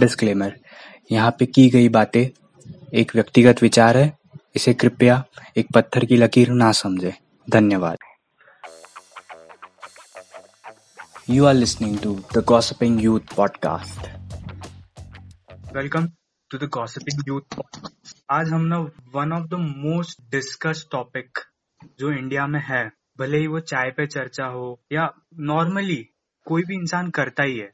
[0.00, 0.54] Disclaimer
[1.12, 2.24] यहाँ पे की गई बातें,
[2.94, 4.12] एक व्यक्तिगत विचार है,
[4.56, 5.22] इसे कृपया
[5.56, 7.12] एक पत्थर की लकीर ना समझे।
[7.48, 7.96] धन्यवाद।
[11.30, 14.06] You are listening to the gossiping youth podcast
[15.76, 16.08] welcome
[16.50, 17.60] to the gossiping youth
[18.30, 18.78] आज हम ना
[19.14, 21.38] one of the most discuss topic
[21.98, 22.84] जो इंडिया में है,
[23.18, 25.10] भले ही वो चाय पे चर्चा हो या
[25.42, 26.02] नॉर्मली
[26.46, 27.70] कोई भी इंसान करता ही है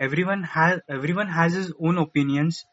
[0.00, 2.64] Everyone has everyone has his own opinions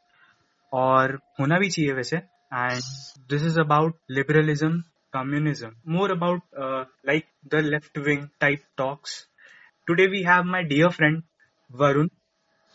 [0.84, 2.82] और होना भी चाहिए वैसे and
[3.30, 4.82] this is about liberalism
[5.14, 9.28] communism more about uh, like the left wing type talks
[9.88, 11.24] today we have my dear friend
[11.82, 12.10] varun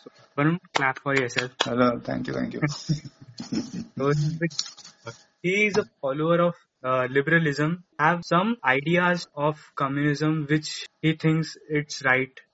[0.02, 2.60] so, varun clap for yourself Hello, thank you, thank you.
[3.98, 4.12] so,
[5.42, 6.54] he is a follower of
[6.84, 12.45] uh, liberalism have some ideas of communism which he thinks it's right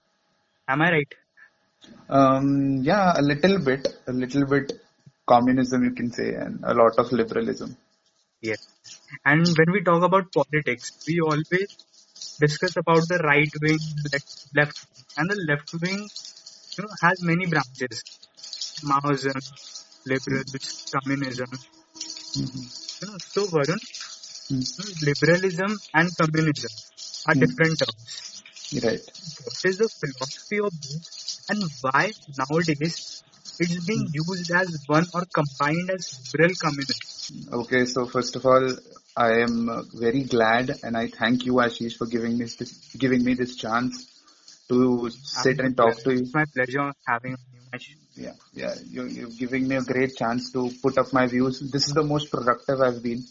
[0.69, 1.19] am i right
[2.09, 4.73] Um, yeah, a little bit, a little bit
[5.27, 7.75] communism, you can say, and a lot of liberalism.
[8.41, 8.67] Yes.
[9.25, 11.69] And when we talk about politics, we always
[12.39, 13.80] discuss about the right wing,
[14.11, 16.08] left, left and the left wing,
[16.78, 18.03] you know, has many branches.
[18.83, 19.39] Maoism,
[20.06, 20.61] liberalism,
[20.94, 21.50] communism.
[22.36, 23.80] You know, so Varun,
[24.52, 24.66] Mm.
[25.08, 26.72] liberalism and communism
[27.28, 27.39] are Hmm.
[27.39, 28.44] different terms.
[28.83, 29.02] Right.
[29.45, 31.09] What is the philosophy of these
[31.49, 33.23] and why nowadays
[33.59, 37.59] it's being used as one or combined as liberal communism?
[37.61, 38.75] Okay, so first of all,
[39.15, 43.33] I am very glad and I thank you, Ashish, for giving me this, giving me
[43.33, 44.05] this chance
[44.69, 46.21] to sit and talk to you.
[46.21, 47.35] It's my pleasure having you.
[48.16, 51.59] Yeah, yeah, you, you're giving me a great chance to put up my views.
[51.59, 53.23] This is the most productive I've been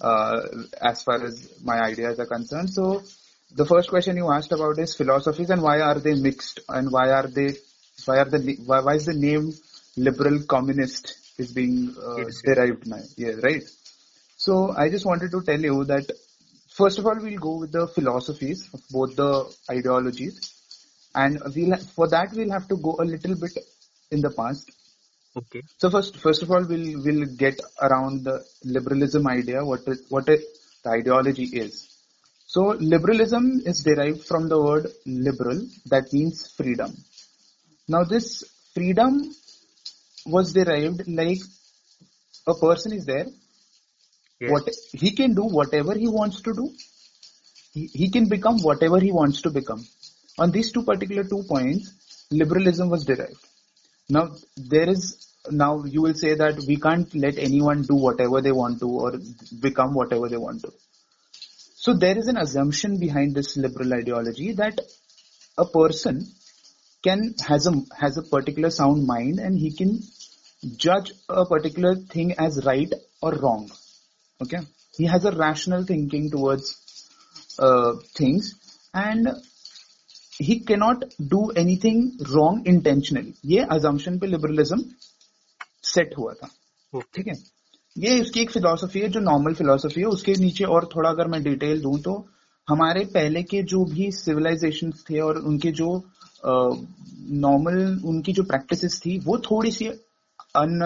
[0.00, 0.40] uh,
[0.80, 2.70] as far as my ideas are concerned.
[2.70, 3.02] So,
[3.56, 7.10] the first question you asked about is philosophies and why are they mixed and why
[7.10, 7.48] are they
[8.04, 9.52] why are the why, why is the name
[9.96, 13.00] liberal communist is being uh, Yes, derived now?
[13.16, 13.62] Yeah, right.
[14.36, 16.10] So, I just wanted to tell you that
[16.68, 20.38] first of all we'll go with the philosophies of both the ideologies
[21.14, 23.58] and we'll for that we'll have to go a little bit
[24.10, 24.70] in the past
[25.36, 25.62] Okay.
[25.78, 30.26] so first first of all we'll we'll get around the liberalism idea what it, what
[30.26, 30.38] the
[30.86, 31.89] ideology is
[32.52, 32.62] so
[32.92, 36.90] liberalism is derived from the word liberal that means freedom.
[37.86, 38.42] Now this
[38.74, 39.12] freedom
[40.26, 41.38] was derived like
[42.48, 43.28] a person is there.
[44.40, 44.50] Yes.
[44.50, 46.66] what he can do whatever he wants to do.
[47.72, 49.84] He, he can become whatever he wants to become.
[50.38, 53.44] On these two particular two points liberalism was derived.
[54.08, 55.02] Now there is
[55.52, 59.12] now you will say that we can't let anyone do whatever they want to or
[59.60, 60.72] become whatever they want to
[61.83, 64.79] so there is an assumption behind this liberal ideology that
[65.57, 66.25] a person
[67.03, 69.99] can has a has a particular sound mind and he can
[70.85, 73.69] judge a particular thing as right or wrong
[74.41, 74.61] okay
[74.97, 76.71] he has a rational thinking towards
[77.59, 78.55] uh, things
[78.93, 79.29] and
[80.37, 81.03] he cannot
[81.35, 81.99] do anything
[82.33, 84.85] wrong intentionally ये assumption पे liberalism
[85.93, 86.49] set हुआ था
[86.95, 87.07] Okay.
[87.15, 87.33] ठीक है
[88.00, 91.42] ये उसकी एक philosophy है जो नॉर्मल फिलोसफी है उसके नीचे और थोड़ा अगर मैं
[91.42, 92.14] डिटेल दूँ तो
[92.68, 95.90] हमारे पहले के जो भी सिविलाइजेशन थे और उनके जो
[96.44, 99.86] नॉर्मल उनकी जो प्रैक्टिसेस थी वो थोड़ी सी
[100.56, 100.78] अन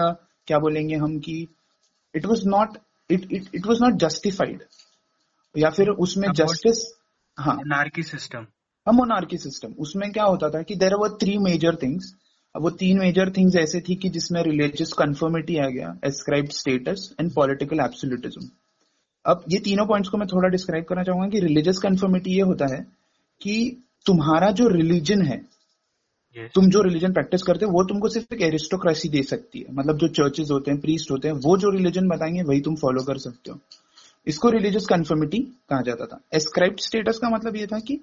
[0.47, 1.47] क्या बोलेंगे हम कि
[2.15, 2.77] it was not
[3.09, 4.63] it it it was not justified
[5.55, 6.83] या फिर उसमें जस्टिस
[7.37, 8.45] हाँ। Anarchy system.
[8.87, 12.13] a monarchy system उसमें क्या होता था कि there were three major things
[12.55, 17.15] अब वो तीन मेजर थिंग्स ऐसे थी कि जिसमें रिलीजियस कन्फर्मिटी आ गया ascribe status
[17.19, 18.49] and political absolutism
[19.25, 22.65] अब ये तीनों पॉइंट्स को मैं थोड़ा डिस्क्राइब करना चाहूँगा कि रिलीजियस कन्फर्मिटी ये होता
[22.75, 22.87] है
[23.41, 25.55] कि तुम्हारा जो रिलीजन है
[26.35, 26.53] Yes.
[26.55, 29.97] तुम जो रिलीजन प्रैक्टिस करते हो वो तुमको सिर्फ़ एक एरिस्टोक्रेसी दे सकती है। मतलब
[29.97, 33.17] जो चर्चेज होते हैं प्रीस्ट होते हैं वो जो रिलीजन बताएँगे वही तुम फॉलो कर
[33.17, 33.59] सकते हो।
[34.27, 37.99] इसको रिलीजियस कन्फर्मिटी कहा जाता था। एस्क्राइब स्टेटस का मतलब ये था कि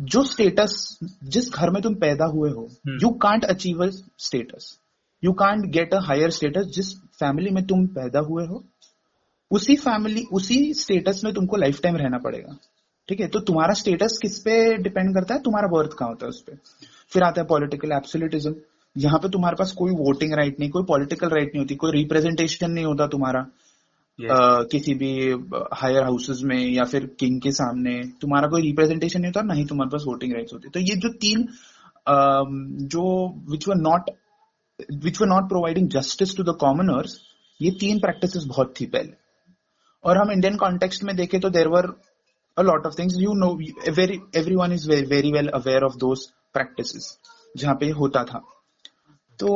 [0.00, 2.68] जो स्टेटस जिस घर में तुम पैदा हुए हो।
[3.02, 3.88] You can't achieve a
[4.18, 4.78] status
[5.22, 8.62] you can't get a higher status जिस फैमिली में तुम पैदा हुए हो।
[9.50, 12.56] उसी फैमिली उसी स्टेटस में तुमको लाइफ टाइम रहना पड़ेगा।
[13.08, 13.28] ठीक है?
[13.28, 15.40] तो तुम्हारा स्टेटस किस पे डिपेंड करता है?
[15.40, 16.58] तुम्हारा बर्थ कहाँ होता है उस पर
[17.12, 18.54] फिर आता है पॉलिटिकल एब्सोल्यूटिज्म
[18.96, 22.70] यहाँ पे तुम्हारे पास कोई वोटिंग राइट नहीं कोई पॉलिटिकल राइट नहीं होती कोई रिप्रेजेंटेशन
[22.70, 23.46] नहीं होता तुम्हारा।
[24.18, 24.36] अ,
[24.72, 25.10] किसी भी
[25.74, 29.64] हायर हाउसेस में या फिर किंग के सामने तुम्हारा कोई रिप्रेजेंटेशन नहीं होता ना ही
[29.66, 31.46] तुम्हारे पास वोटिंग राइट्स होती। तो ये जो तीन
[32.94, 33.02] जो
[33.50, 34.10] which were not
[35.04, 37.18] which were not providing justice to the commoners
[37.60, 39.12] ये तीन प्रैक्टिस बहुत थी पहले।
[40.04, 41.92] और हम इंडियन कॉन्टेक्स्ट में देखें तो there were
[42.56, 43.46] a lot of things you know
[43.94, 46.20] very everyone is very very well aware of those
[46.54, 47.06] practices
[47.56, 48.38] जहाँ पे होता था।
[49.38, 49.48] तो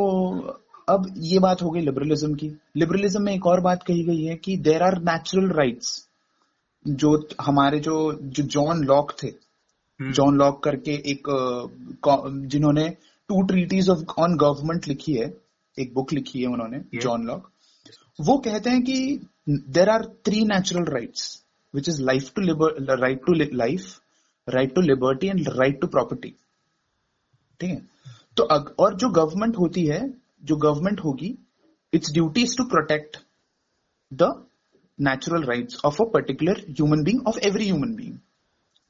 [0.89, 4.37] अब ये बात हो गई लिबरलिज्म की। लिबरलिज्म में एक और बात कही गई है
[4.37, 5.91] कि देर आर नेचुरल राइट्स
[6.87, 11.29] जो हमारे जो जो जॉन लॉक थे। हम्म, जॉन लॉक करके एक
[12.47, 12.89] जिन्होंने
[13.31, 15.33] two treaties of on government लिखी है
[15.77, 17.51] एक बुक लिखी है उन्होंने जॉन लॉक
[18.19, 21.43] वो कहते हैं कि there are three natural rights
[21.75, 24.01] which is life to liber right to life
[24.49, 26.35] right to liberty and right to property
[27.61, 27.83] ठीक है?
[28.37, 30.01] तो अग, और जो गवर्नमेंट होती है
[30.43, 31.37] जो गवर्नमेंट होगी
[31.93, 33.17] its duty is to protect
[34.13, 34.33] the
[34.99, 38.19] natural rights of a particular human being of every human being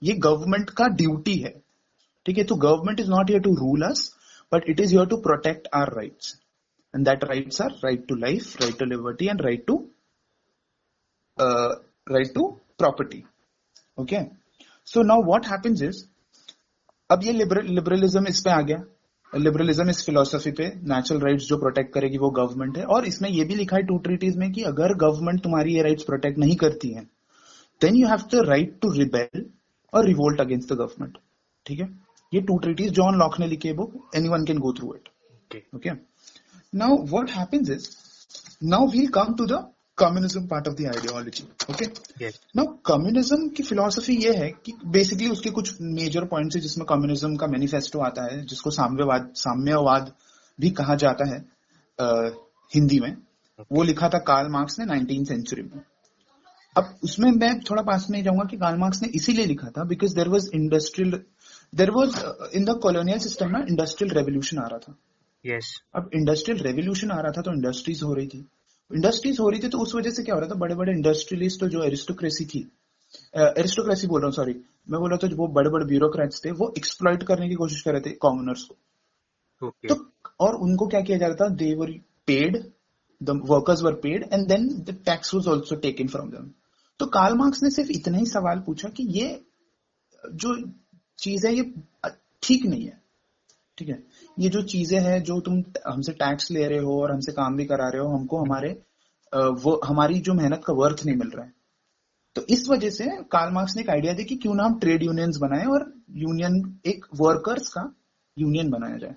[0.03, 1.50] ये गवर्नमेंट का ड्यूटी है,
[2.27, 2.45] ठीक है?
[2.45, 4.11] तो government is not here to rule us
[4.53, 6.35] but it is here to protect our rights
[6.95, 9.77] and that rights are right to life right to liberty and right to
[11.39, 12.47] right to
[12.79, 13.23] property
[13.99, 14.23] okay
[14.89, 16.05] so now what happens is
[17.11, 18.79] अब ये liberalism इस पे आ गया।
[19.32, 23.44] Liberalism इस philosophy पे natural rights जो protect करेगी वो गवर्नमेंट है। और इसमें ये
[23.44, 26.88] भी लिखा है टू ट्रीटीज में कि अगर गवर्नमेंट तुम्हारी ये राइट्स प्रोटेक्ट नहीं करती
[26.88, 27.02] है
[27.80, 29.44] then you have the right to rebel
[29.92, 31.19] और रिवोल्ट अगेंस्ट द गवर्नमेंट
[31.66, 31.88] ठीक है?
[32.34, 35.08] ये टू ट्रीटीज जॉन लॉक ने लिखी है book anyone can go through it
[35.75, 35.90] okay
[36.75, 37.88] now Now, happens is
[38.64, 39.58] now now come to to
[39.99, 41.87] the part of the ideology okay.
[42.59, 47.37] Now, communism की philosophy ये है कि बेसिकली उसके कुछ मेजर पॉइंट्स है जिसमें कम्युनिज्म
[47.37, 50.12] का मैनिफेस्टो आता है जिसको साम्यवाद साम्यवाद
[50.61, 51.45] भी कहा जाता है
[52.00, 52.31] अ,
[52.75, 53.67] हिंदी में okay.
[53.73, 55.81] वो लिखा था कार्ल मार्क्स ने नाइनटीन सेंचुरी में
[56.77, 60.15] अब उसमें मैं थोड़ा पास में जाऊँगा कि कार्ल मार्क्स ने इसीलिए लिखा था because
[60.15, 61.23] there was industrial
[61.75, 62.17] there was
[62.55, 64.97] in the colonial system ना इंडस्ट्रियल रेवोल्यूशन आ रहा था
[65.47, 65.67] यस Yes.
[65.95, 68.49] अब इंडस्ट्रियल रेवोल्यूशन आ रहा था तो इंडस्ट्रीज़ हो रही थी
[68.90, 70.55] इंडस्ट्रीज़ हो रही थी तो उस वजह से क्या हो रहा था?
[70.56, 72.61] बड़े बड़े इंडस्ट्रियलिस्ट जो एरिस्टोक्रेसी थी
[73.37, 74.52] एरिस्टोक्रेसी बोल रहा हूँ सॉरी
[74.88, 77.82] मैं बोल रहा था जो वो बड़े बड़े ब्यूरोक्रेट्स थे वो एक्सप्लॉइट करने की कोशिश
[77.82, 78.76] कर रहे थे कॉमनर्स को।
[79.62, 79.88] Okay.
[79.88, 79.94] तो
[80.40, 81.49] और उनको क्या किया जा रहा था?
[81.55, 81.90] They were
[82.26, 82.56] paid
[83.20, 86.50] the workers were paid and then the tax was also taken from them
[87.00, 89.29] तो कार्ल मार्क्स ने सिर्फ़ इतना ही सवाल पूछा कि ये
[90.25, 90.55] जो
[91.19, 91.62] चीज़ है ये
[92.43, 93.00] ठीक नहीं है।
[93.79, 94.02] ठीक है?
[94.38, 97.64] ये जो चीज़ें हैं जो तुम हमसे टैक्स ले रहे हो और हमसे काम भी
[97.67, 98.70] करा रहे हो हमको हमारे
[99.32, 101.52] वो हमारी जो मेहनत का वर्थ नहीं मिल रहा है।
[102.37, 105.02] तो इस वजह से कार्ल मार्क्स ने एक आइडिया दी कि क्यों ना हम ट्रेड
[105.02, 106.55] यूनियंस बनाए और यूनियन
[106.87, 107.82] एक वर्कर्स का
[108.37, 109.14] यूनियन बनाया जाए।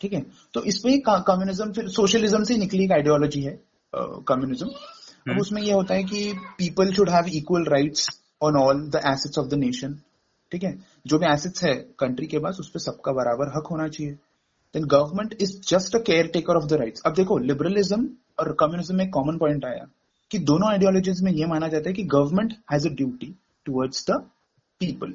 [0.00, 0.24] ठीक है?
[0.54, 3.58] तो इसमें कम्युनिज्म फिर सोशलिज्म से निकली एक आइडियोलॉजी है
[4.28, 4.68] कम्युनिज्म
[5.26, 8.08] अब। उसमें यह होता है कि people should have equal rights
[8.42, 9.98] on all the assets of the nation
[10.52, 10.78] ठीक है?
[11.06, 14.12] जो भी एसेट्स है कंट्री के पास उस पर सबका बराबर हक होना चाहिए।
[14.74, 18.08] Then government is just a caretaker of the rights अब देखो लिबरलिज्म
[18.40, 19.86] और कम्युनिज्म में कॉमन पॉइंट आया
[20.30, 23.34] कि दोनों आइडियोलॉजीज में यह माना जाता है कि government has a duty
[23.66, 24.18] towards the
[24.80, 25.14] people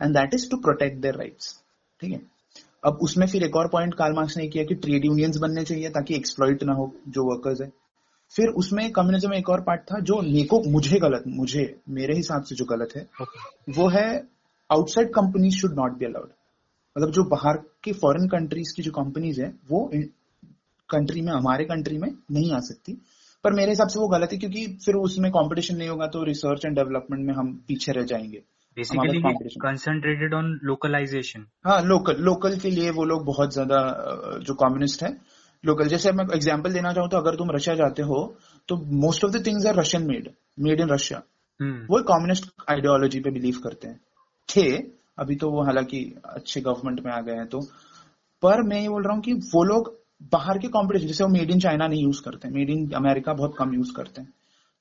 [0.00, 1.54] and that is to protect their rights
[2.02, 2.20] ठीक है?
[2.84, 5.88] अब उसमें फिर एक और पॉइंट कार्ल मार्क्स ने किया कि ट्रेड यूनियंस बनने चाहिए
[5.90, 7.68] ताकि एक्सप्लॉइट ना हो जो वर्कर्स है।
[8.34, 12.42] फिर उसमें कम्युनिज्म में एक और पार्ट था जो मेको मुझे गलत मुझे मेरे हिसाब
[12.42, 13.76] से जो गलत है Okay.
[13.76, 14.08] वो है
[14.70, 16.28] outside companies should not be allowed
[16.96, 19.90] मतलब जो बाहर के फॉरेन कंट्रीज़ की जो कंपनीज़ है वो
[20.88, 22.92] कंट्री में हमारे कंट्री में नहीं आ सकती।
[23.44, 26.64] पर मेरे हिसाब से वो गलत है क्योंकि फिर उसमें कंपटीशन नहीं होगा तो रिसर्च
[26.64, 28.42] एंड डेवलपमेंट में हम पीछे रह जाएँगे।
[28.76, 29.62] Basically, competition.
[29.64, 30.48] concentrated on
[31.66, 33.78] हाँ लोकल लोकल के लिए वो लोग बहुत ज़्यादा
[34.42, 35.10] जो कम्युनिस्ट है
[35.64, 38.18] लोकल जैसे मैं एग्जांपल देना चाहूँ तो अगर तुम रशिया जाते हो
[38.68, 40.28] तो most of the things are Russian made
[40.60, 41.22] made in Russia.
[41.60, 44.00] वो कम्युनिस्ट आइडियोलॉजी पे बिलीव करते हैं।
[44.48, 44.66] थे,
[45.18, 47.60] अभी तो वो हालाँकि अच्छे गवर्नमेंट में आ गए हैं तो
[48.42, 49.94] पर मैं ये बोल रहा हूँ कि वो लोग
[50.32, 53.54] बाहर के कॉम्पिटिशन जैसे वो मेड इन चाइना नहीं यूज़ करते मेड इन अमेरिका बहुत
[53.58, 54.32] कम यूज़ करते हैं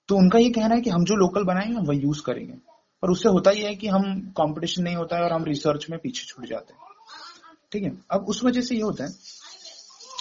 [0.09, 2.53] तो उनका ये कहना है कि हम जो लोकल बनाएँगे हम वही यूज़ करेंगे,
[3.03, 4.03] पर उससे होता ही है कि हम
[4.37, 6.79] कंपटीशन नहीं होता है और हम रिसर्च में पीछे छूट जाते हैं।
[7.71, 7.91] ठीक है?
[8.11, 9.09] अब उस वजह से ये होता है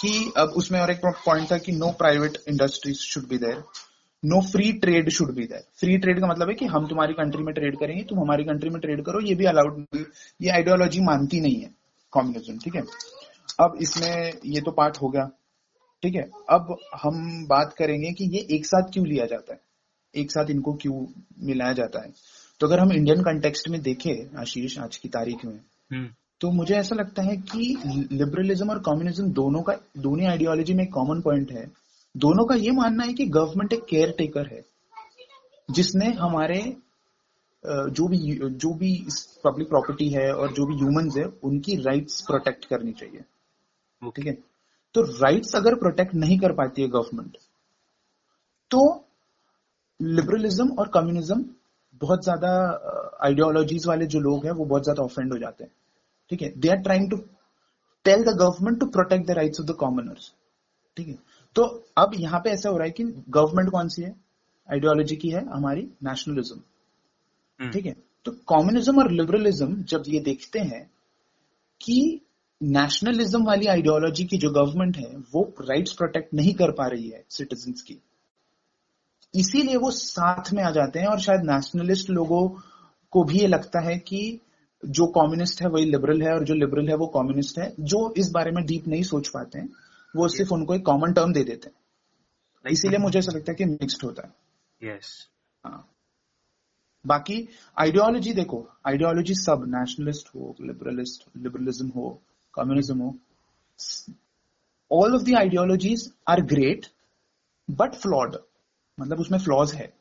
[0.01, 3.63] कि, अब उसमें और एक पॉइंट था कि no private industries should be there
[4.25, 7.43] no free trade should be there free trade का मतलब है कि हम तुम्हारी कंट्री
[7.43, 9.85] में ट्रेड करेंगे तुम हमारी कंट्री में ट्रेड करो ये भी अलाउड
[10.41, 11.69] ये आइडियोलॉजी मानती नहीं है
[12.13, 12.81] कम्युनिज्म ठीक है?
[13.59, 15.29] अब इसमें ये तो पार्ट हो गया
[16.03, 16.29] ठीक है?
[16.49, 19.59] अब हम बात करेंगे कि ये एक साथ क्यों लिया जाता है?
[20.15, 21.05] एक साथ इनको क्यों
[21.43, 22.13] मिलाया जाता है?
[22.59, 25.59] तो अगर हम इंडियन कंटेक्स्ट में देखें आशीष आज की तारीख में
[25.93, 26.05] Hmm.
[26.41, 27.77] तो मुझे ऐसा लगता है कि
[28.11, 31.84] लिबरलिज्म और कम्युनिज्म दोनों का दोनों आइडियोलॉजी में कॉमन पॉइंट है।
[32.15, 34.63] दोनों का ये मानना है कि गवर्नमेंट एक केयर टेकर है
[35.69, 36.59] जिसने हमारे
[37.63, 38.17] जो भी
[38.55, 38.91] जो भी
[39.43, 43.21] पब्लिक प्रॉपर्टी है और जो भी ह्यूमंस है उनकी राइट्स प्रोटेक्ट करनी चाहिए।
[44.15, 44.33] ठीक है?
[44.95, 47.37] तो राइट्स अगर प्रोटेक्ट नहीं कर पाती है गवर्नमेंट
[48.71, 48.81] तो
[49.99, 51.43] लिबरलिज्म और कम्युनिज्म
[52.01, 52.49] बहुत ज़्यादा
[53.25, 55.71] आइडियोलॉजीज वाले जो लोग हैं वो बहुत ज़्यादा ऑफेंड हो जाते हैं।
[56.31, 56.49] ठीक है?
[56.51, 57.17] They are trying to
[58.05, 60.31] tell the government to protect the rights of the commoners
[60.97, 61.17] ठीक है?
[61.55, 61.63] तो
[61.97, 64.15] अब यहाँ पे ऐसा हो रहा है कि गवर्नमेंट कौन सी है?
[64.71, 66.61] आइडियोलॉजी की है हमारी नेशनलिज्म
[67.59, 67.95] हम्म, ठीक है?
[68.25, 70.91] तो कम्युनिज्म और लिबरलिज्म जब ये देखते हैं
[71.81, 72.21] कि
[72.63, 77.23] नेशनलिज्म वाली आइडियोलॉजी की जो गवर्नमेंट है वो राइट्स प्रोटेक्ट नहीं कर पा रही है
[77.29, 78.01] सिटीजन की।
[79.35, 82.49] इसीलिए वो साथ में आ जाते हैं और शायद नेशनलिस्ट लोगों
[83.11, 84.39] को भी ये लगता है कि
[84.85, 88.31] जो कम्युनिस्ट है वही लिबरल है और जो लिबरल है वो कम्युनिस्ट है जो इस
[88.31, 89.69] बारे में डीप नहीं सोच पाते हैं।
[90.15, 93.65] वो सिर्फ़ उनको एक कॉमन टर्म दे देते हैं। इसीलिए मुझे ऐसा लगता है कि
[93.65, 94.33] मिक्स्ड होता है।
[94.89, 95.07] Yes.
[95.65, 95.91] हाँ।
[97.05, 102.21] बाकी आइडियोलॉजी देखो। आइडियोलॉजी सब नेशनलिस्ट हो लिबरलिस्ट लिबरलिज्म हो
[102.53, 103.19] कम्युनिज्म हो
[104.91, 106.85] all of the ideologies are great
[107.69, 108.35] but flawed
[108.99, 109.93] मतलब उसमें फ्लॉज है।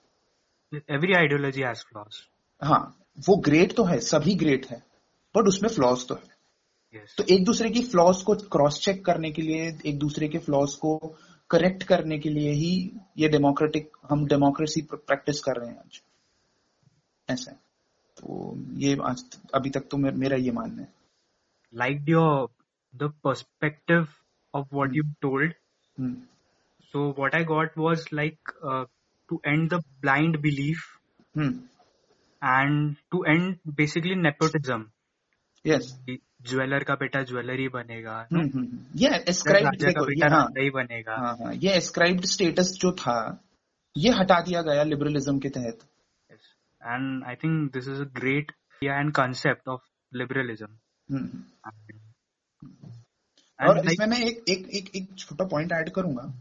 [0.74, 2.14] Every ideology has flaws.
[2.62, 4.82] हाँ। वो ग्रेट तो है सभी ग्रेट है
[5.36, 6.33] बट उसमें फ्लॉज तो है।
[6.94, 10.74] तो एक दूसरे की फ्लॉज को क्रॉस चेक करने के लिए एक दूसरे के फ्लॉज
[10.74, 10.96] को
[11.50, 12.70] करेक्ट करने के लिए ही
[13.18, 16.00] ये डेमोक्रेटिक हम डेमोक्रेसी प्रैक्टिस कर रहे हैं आज।
[17.28, 17.56] ऐसा है।
[18.16, 19.24] तो ये आज
[19.54, 20.92] अभी तक तो मेरा ये मानना है।
[21.72, 22.48] Like your
[22.94, 24.06] the perspective
[24.54, 25.54] of what you told
[26.84, 28.50] so what I got was like
[29.28, 30.84] to end the blind belief
[31.38, 34.84] and to end basically nepotism
[35.64, 35.92] yes
[36.48, 41.16] jeweller का बेटा ज्वेलर बनेगा हम्म हम्म ये एस्क्राइब्ड राजा का बेटा हाँ ही बनेगा।
[41.16, 43.44] हाँ हाँ ये एस्क्राइब्ड स्टेटस जो था
[43.98, 45.78] ये हटा दिया गया लिबरलिज्म के तहत।
[46.82, 48.52] And I think this is a great
[50.14, 50.68] liberalism.
[51.10, 52.88] हम्म, हम्म।
[53.60, 56.40] and, और like इसमें मैं एक एक एक एक छोटा पॉइंट ऐड करूँगा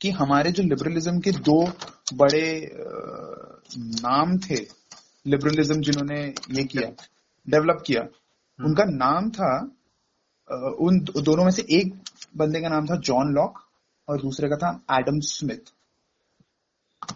[0.00, 1.72] कि हमारे जो लिबरलिज्म के दो
[2.14, 2.70] बड़े
[3.78, 4.56] नाम थे
[5.26, 6.90] लिबरलिज्म जिन्होंने ये किया
[7.50, 8.02] डेवलप किया
[8.58, 9.50] उनका नाम था
[10.80, 11.94] उन दोनों में से एक
[12.36, 13.58] बंदे का नाम था जॉन लॉक
[14.08, 15.72] और दूसरे का था एडम स्मिथ।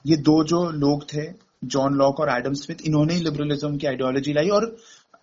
[0.07, 1.27] ये दो जो लोग थे
[1.67, 4.77] जॉन लॉक और एडम स्मिथ इन्होंने ही लिबरलिज्म की आइडियोलॉजी लाई और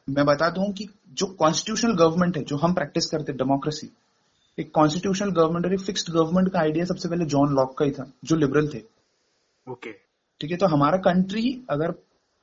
[0.07, 3.89] मैं बता दूँ कि जो कॉन्स्टिट्यूशनल गवर्नमेंट है जो हम प्रैक्टिस करते डेमोक्रेसी
[4.57, 7.91] एक कॉन्स्टिट्यूशनल गवर्नमेंट और एक फिक्स्ड गवर्नमेंट का आइडिया सबसे पहले जॉन लॉक का ही
[7.91, 8.81] था जो लिबरल थे।
[9.67, 9.93] Okay.
[10.41, 11.91] ठीक है तो हमारा कंट्री अगर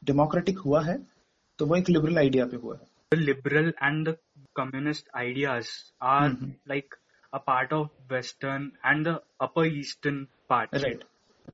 [0.03, 0.97] डेमोक्रेटिक हुआ है
[1.59, 4.19] तो वो एक लिबरल आइडिया पे हुआ है। the liberal and the
[4.57, 6.51] communist ideas are mm-hmm.
[6.67, 6.89] like
[7.33, 10.71] a part of western and the upper eastern part.
[10.73, 11.03] Right.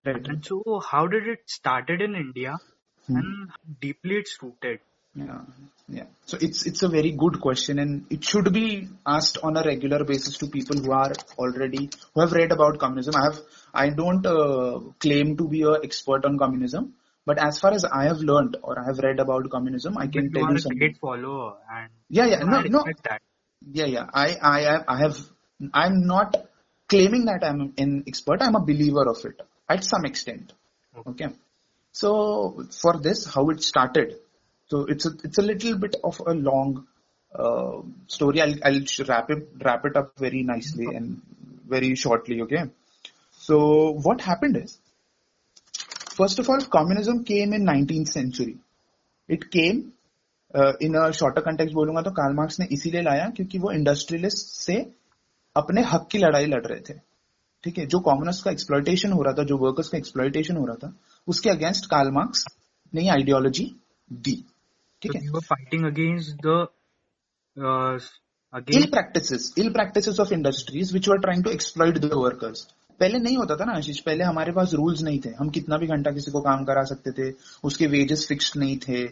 [0.05, 0.27] Right.
[0.27, 3.17] And so how did it started in india mm-hmm.
[3.17, 4.81] and deeply it's rooted?
[5.15, 5.41] Yeah.
[5.89, 6.07] Yeah.
[6.25, 10.05] So it's it's a very good question and it should be asked on a regular
[10.05, 13.15] basis to people who are already who have read about communism.
[13.17, 13.41] I have
[13.75, 18.05] i don't uh, claim to be an expert on communism but as far as I
[18.05, 20.79] have learned or I have read about communism, I can you tell you something.
[20.79, 23.23] great follower and Yeah, yeah, no, no, that
[23.71, 24.07] yeah, yeah.
[24.13, 25.19] I I I have
[25.73, 26.37] I'm not
[26.89, 28.43] claiming that I'm an expert.
[28.43, 30.53] I'm a believer of it at some extent.
[31.07, 31.29] Okay.
[31.93, 34.17] So for this, how it started.
[34.69, 36.87] So it's a it's a little bit of a long
[37.35, 38.41] uh, story.
[38.41, 41.21] I'll I'll wrap it wrap it up very nicely and
[41.69, 42.43] very shortly.
[42.43, 42.65] Okay.
[43.33, 44.79] So what happened is,
[46.19, 48.55] first of all, communism came in 19th century.
[49.29, 49.83] It came
[50.57, 54.75] in shorter context बोलूँगा तो Karl Marx ने इसीलिए लाया क्योंकि वो industrialist से
[55.57, 56.99] अपने हक की लड़ाई लड़ रहे थे।
[57.65, 57.87] ठीक है?
[57.87, 60.95] जो कॉमनर्स का एक्सप्लॉयटेशन हो रहा था जो वर्कर्स का एक्सप्लॉयटेशन हो रहा था
[61.29, 62.45] उसके अगेंस्ट कार्ल मार्क्स
[62.95, 63.77] ने आइडियोलॉजी
[64.13, 64.45] दी।
[65.03, 65.27] ठीक so है?
[65.27, 66.59] you were fighting against the
[67.63, 68.01] uh,
[68.55, 71.45] ill against practices ill practices of industries which were trying
[73.01, 75.87] पहले नहीं होता था ना आशीष, पहले हमारे पास रूल्स नहीं थे। हम कितना भी
[75.87, 77.35] घंटा किसी को काम करा सकते थे,
[77.65, 79.05] उसके वेजेस फिक्स नहीं थे,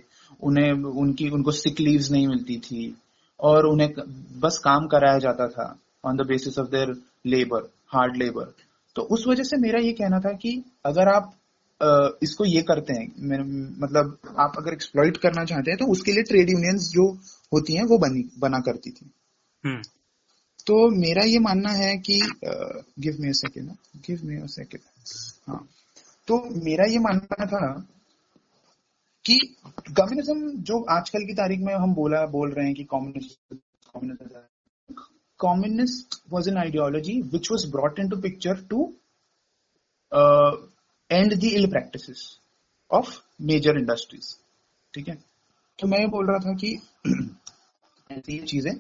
[0.43, 2.97] उन्हें, उनकी, उनको सिक लीव्स नहीं मिलती थी,
[3.41, 3.93] और उन्हें
[4.41, 6.95] बस काम कराया जाता था on the basis of their
[7.27, 8.55] labour hard labour
[8.97, 11.35] तो उस वजह से मेरा ये कहना था कि अगर आप
[12.23, 13.07] इसको ये करते हैं
[13.81, 17.07] मतलब आप अगर एक्सप्लॉइट करना चाहते हैं तो उसके लिए ट्रेड यूनियंस जो
[17.53, 19.11] होती हैं, वो बनी, बना करती थी।
[19.67, 20.00] hmm.
[20.67, 22.21] तो मेरा ये मानना है कि
[22.99, 23.71] give me second
[24.07, 24.83] give me second
[25.49, 25.69] हाँ।
[26.29, 27.71] तो मेरा ये मानना था
[29.25, 29.39] कि
[29.91, 33.55] कम्युनिज्म जो आजकल की तारीख में हम बोला, बोल रहे हैं कि communist
[35.41, 38.85] communist was an ideology which was brought into picture to
[41.11, 42.21] end the ill practice
[42.91, 44.35] of major industries
[44.95, 45.19] ठीक है?
[45.79, 46.79] तो मैं ये बोल रहा था कि
[48.11, 48.73] ऐसी चीज़ें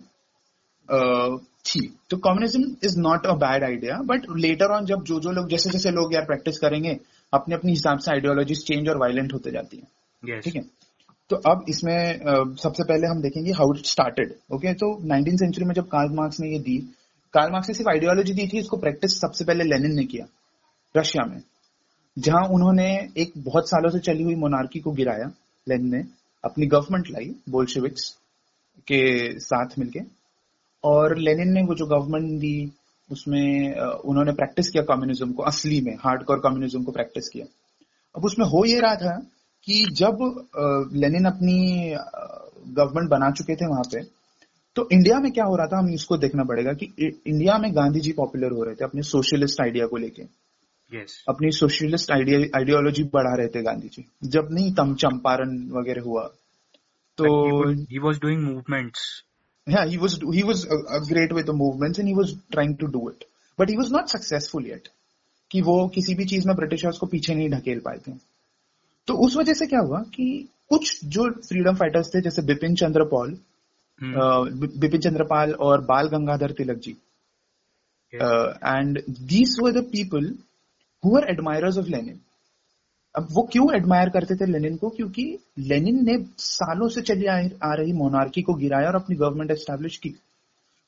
[0.90, 1.80] थी।
[2.10, 5.70] तो communism is not a bad idea but later on जब जो जो लोग जैसे
[5.70, 6.98] जैसे लोग यार प्रैक्टिस करेंगे
[7.32, 9.88] अपने अपने हिसाब से आइडियोलॉजीज चेंज और वायलेंट होते जाती हैं।
[10.22, 10.44] Yes.
[10.44, 10.62] ठीक है?
[11.30, 15.74] तो अब इसमें सबसे पहले हम देखेंगे हाउ इट स्टार्टेड ओके तो नाइनटीन सेंचुरी में
[15.74, 16.76] जब कार्ल मार्क्स ने ये दी
[17.34, 20.26] कार्ल मार्क्स ने सिर्फ़ आइडियोलॉजी दी थी इसको प्रैक्टिस सबसे पहले लेनिन ने किया
[20.94, 21.40] रशिया में
[22.16, 25.30] जहाँ उन्होंने एक बहुत सालों से चली हुई मोनार्की को गिराया
[25.66, 26.02] लेनिन ने
[26.44, 28.08] अपनी गवर्नमेंट लाई बोल्शेविक्स
[28.88, 29.02] के
[29.40, 30.00] साथ मिलके।
[30.84, 32.72] और लेनिन ने वो जो गवर्नमेंट दी
[33.10, 37.46] उसमें उन्होंने प्रैक्टिस किया कम्युनिज्म को असली में हार्ड हार्डकोर कम्युनिज्म को प्रैक्टिस किया।
[38.16, 39.16] अब उसमें हो ये रहा था
[39.64, 40.18] कि जब
[40.94, 41.58] लेनिन अपनी
[42.74, 44.02] गवर्नमेंट बना चुके थे वहाँ पे
[44.76, 46.86] तो इंडिया में क्या हो रहा था हमें इसको देखना पड़ेगा कि
[47.26, 50.22] इंडिया में गांधी जी पॉपुलर हो रहे थे अपने सोशलिस्ट आइडिया को लेके।
[50.92, 56.22] यस अपनी सोशलिस्ट आइडियोलॉजी बढ़ा रहे थे गांधी जी। जब नहीं तम चंपारण वगैरह हुआ
[57.18, 57.26] तो
[57.72, 59.00] he was doing movements
[59.66, 62.76] yeah he was he was uh, uh, great with the movements and he was trying
[62.76, 63.24] to do it.
[63.58, 64.88] But he was not successful yet.
[65.50, 68.12] कि वो किसी भी चीज़ में ब्रिटिशर्स को पीछे नहीं ढकेल पाए थे
[69.06, 70.26] तो उस वजह से क्या हुआ कि
[70.68, 73.36] कुछ जो फ्रीडम फाइटर्स थे जैसे बिपिन चंद्र पॉल
[74.02, 76.96] बि- बिपिन चंद्र पाल और Bal Gangadhar Tilak ji.
[78.14, 79.02] And
[79.32, 80.34] these were the people
[81.04, 82.20] who are admirers of Lenin
[83.14, 84.88] अब वो क्यों एडमायर करते थे लेनिन को?
[84.90, 89.96] क्योंकि लेनिन ने सालों से चली आ, रही मोनार्की को गिराया और अपनी गवर्नमेंट एस्टेब्लिश
[89.96, 90.08] की।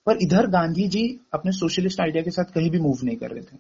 [0.07, 3.43] पर इधर गांधी जी अपने सोशलिस्ट आइडिया के साथ कहीं भी मूव नहीं कर रहे
[3.43, 3.57] थे।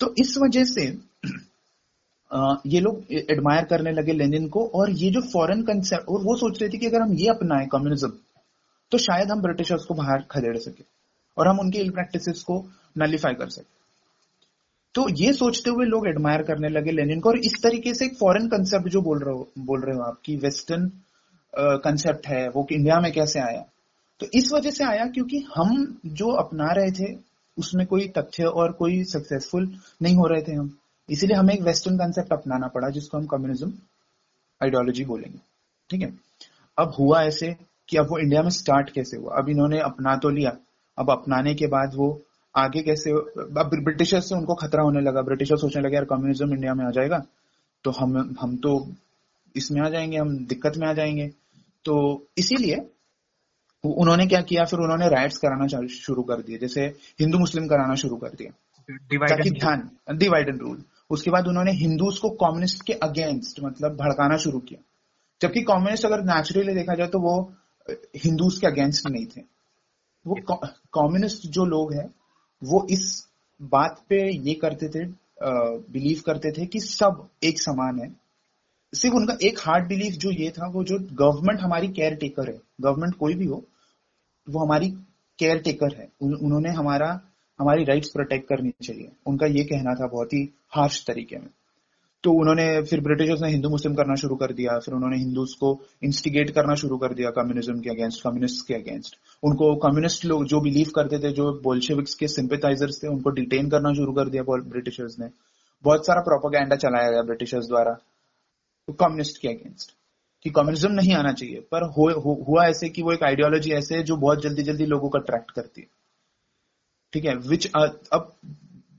[0.00, 0.86] तो इस वजह से
[2.66, 6.60] ये लोग एडमायर करने लगे लेनिन को और ये जो फॉरेन कंसेप्ट और वो सोच
[6.60, 8.12] रहे थे कि अगर हम ये अपनाएँ कम्युनिज्म
[8.90, 10.84] तो शायद हम ब्रिटिशर्स को बाहर खदेड़ सके
[11.38, 12.66] और हम उनकी इल प्रैक्टिस को
[12.98, 13.81] नलीफाई कर सके।
[14.94, 18.16] तो ये सोचते हुए लोग एडमायर करने लगे लेनिन को। और इस तरीके से एक
[18.18, 20.90] फॉरेन कंसेप्ट जो बोल रहे हो, बोल रहे हो आप कि वेस्टर्न
[21.52, 23.64] कंसेप्ट है, वो कि इंडिया में कैसे आया?
[24.20, 27.14] तो इस वजह से आया क्योंकि हम जो अपना रहे थे,
[27.56, 29.66] उसमें कोई तथ्य और कोई सक्सेसफुल
[30.02, 30.70] नहीं हो रहे थे हम।
[31.08, 33.72] इसीलिए हमें एक वेस्टर्न कंसेप्ट अपनाना पड़ा, जिसको हम कम्युनिज्म
[34.60, 35.38] आइडियोलॉजी बोलेंगे।
[35.90, 36.12] ठीक है?
[36.78, 37.54] अब हुआ ऐसे
[37.88, 39.36] कि अब वो इंडिया में स्टार्ट कैसे हुआ?
[39.36, 40.56] अब इन्होंने अपना तो लिया,
[40.98, 42.08] अब अपनाने के बाद वो
[42.54, 46.74] आगे कैसे अब ब्रिटिशर्स से उनको खतरा होने लगा। ब्रिटिशर सोचने लगे यार कम्युनिज्म इंडिया
[46.74, 47.22] में आ जाएगा
[47.84, 48.72] तो हम हम तो
[49.54, 51.26] इसमें आ जाएँगे हम दिक्कत में आ जाएँगे।
[51.84, 51.94] तो
[52.38, 52.76] इसीलिए
[53.84, 54.64] उन्होंने क्या किया?
[54.64, 56.82] फिर उन्होंने राइट्स कराना शुरू कर दिए। जैसे
[57.20, 58.50] हिंदू मुस्लिम कराना शुरू कर दिया
[59.26, 59.88] ताकि ध्यान
[60.18, 64.80] डिवाइड एंड रूल उसके बाद उन्होंने हिंदूज को कम्युनिस्ट के अगेंस्ट मतलब भड़काना शुरू किया।
[65.40, 67.34] जबकि कम्युनिस्ट अगर नेचुरली देखा जाए तो वो
[68.16, 69.40] हिंदूज के अगेंस्ट नहीं थे।
[70.26, 70.34] वो
[70.94, 72.08] कम्युनिस्ट जो लोग हैं
[72.62, 73.26] वो इस
[73.60, 74.16] बात पे
[74.48, 75.04] ये करते थे
[75.92, 78.08] बिलीव करते थे कि सब एक समान है।
[78.92, 82.58] सिर्फ़ उनका एक हार्ड बिलीफ जो ये था वो जो गवर्नमेंट हमारी केयर टेकर है
[82.80, 83.62] गवर्नमेंट कोई भी हो
[84.46, 84.90] वो हमारी
[85.38, 87.08] केयर टेकर है। उन, उन्होंने हमारा
[87.58, 91.48] हमारी राइट्स प्रोटेक्ट करनी चाहिए। उनका ये कहना था बहुत ही हार्श तरीके में।
[92.22, 95.84] तो उन्होंने फिर ब्रिटिशर्स ने हिंदू मुस्लिम करना शुरू कर दिया फिर उन्होंने हिंदूज को
[96.02, 100.60] इंस्टिगेट करना शुरू कर दिया कम्युनिज्म के अगेंस्ट कम्युनिस्ट के अगेंस्ट उनको कम्युनिस्ट लोग जो
[100.60, 105.18] बिलीव करते थे जो बोल्शेविक्स के सिंपेथाइजर्स थे उनको डिटेन करना शुरू कर दिया ब्रिटिशर्स
[105.18, 105.28] ने.
[105.84, 107.92] बहुत सारा प्रोपोगेंडा चलाया गया ब्रिटिशर्स द्वारा
[108.90, 109.90] कम्युनिस्ट के अगेंस्ट
[110.42, 113.94] कि कम्युनिज्म नहीं आना चाहिए पर हो, हो, हुआ ऐसे कि वो एक आइडियोलॉजी ऐसे
[113.94, 115.86] है जो बहुत जल्दी जल्दी लोगों को अट्रैक्ट करती है.
[117.12, 117.34] ठीक है?
[117.36, 117.70] विच
[118.12, 118.32] अब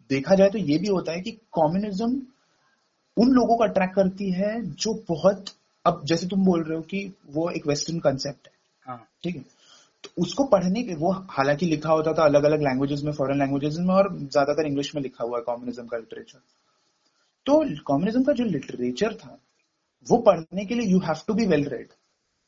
[0.10, 2.22] देखा जाए तो ये भी होता है कि कम्युनिज्म
[3.18, 5.46] उन लोगों को अट्रैक्ट करती है जो बहुत
[5.86, 8.54] अब जैसे तुम बोल रहे हो कि वो एक वेस्टर्न कंसेप्ट है
[8.86, 9.42] हाँ। ठीक है?
[10.04, 13.78] तो उसको पढ़ने के वो हालाँकि लिखा होता था अलग अलग लैंग्वेजेस में फॉरेन लैंग्वेजेस
[13.80, 16.40] में और ज़्यादातर इंग्लिश में लिखा हुआ है कम्युनिज्म का लिटरेचर
[17.46, 19.38] तो कॉम्युनिज्म का जो लिटरेचर था
[20.08, 21.88] वो पढ़ने के लिए you have to be well read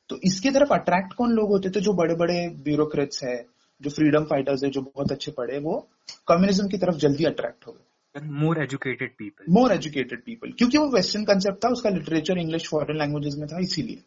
[0.10, 3.46] तो इसकी तरफ़ अट्रैक्ट कौन लोग होते थे जो बड़े बड़े ब्यूरोक्रेट्स है
[3.82, 5.88] जो फ्रीडम फाइटर्स है जो बहुत अच्छे पढ़े वो
[6.28, 7.84] कम्युनिज्म की तरफ़ जल्दी अट्रैक्ट हो गए।
[8.16, 12.98] More educated people more educated people क्योंकि वो वेस्टर्न कंसेप्ट था उसका लिटरेचर इंग्लिश फॉरेन
[12.98, 14.04] लैंग्वेजेस में था इसीलिए।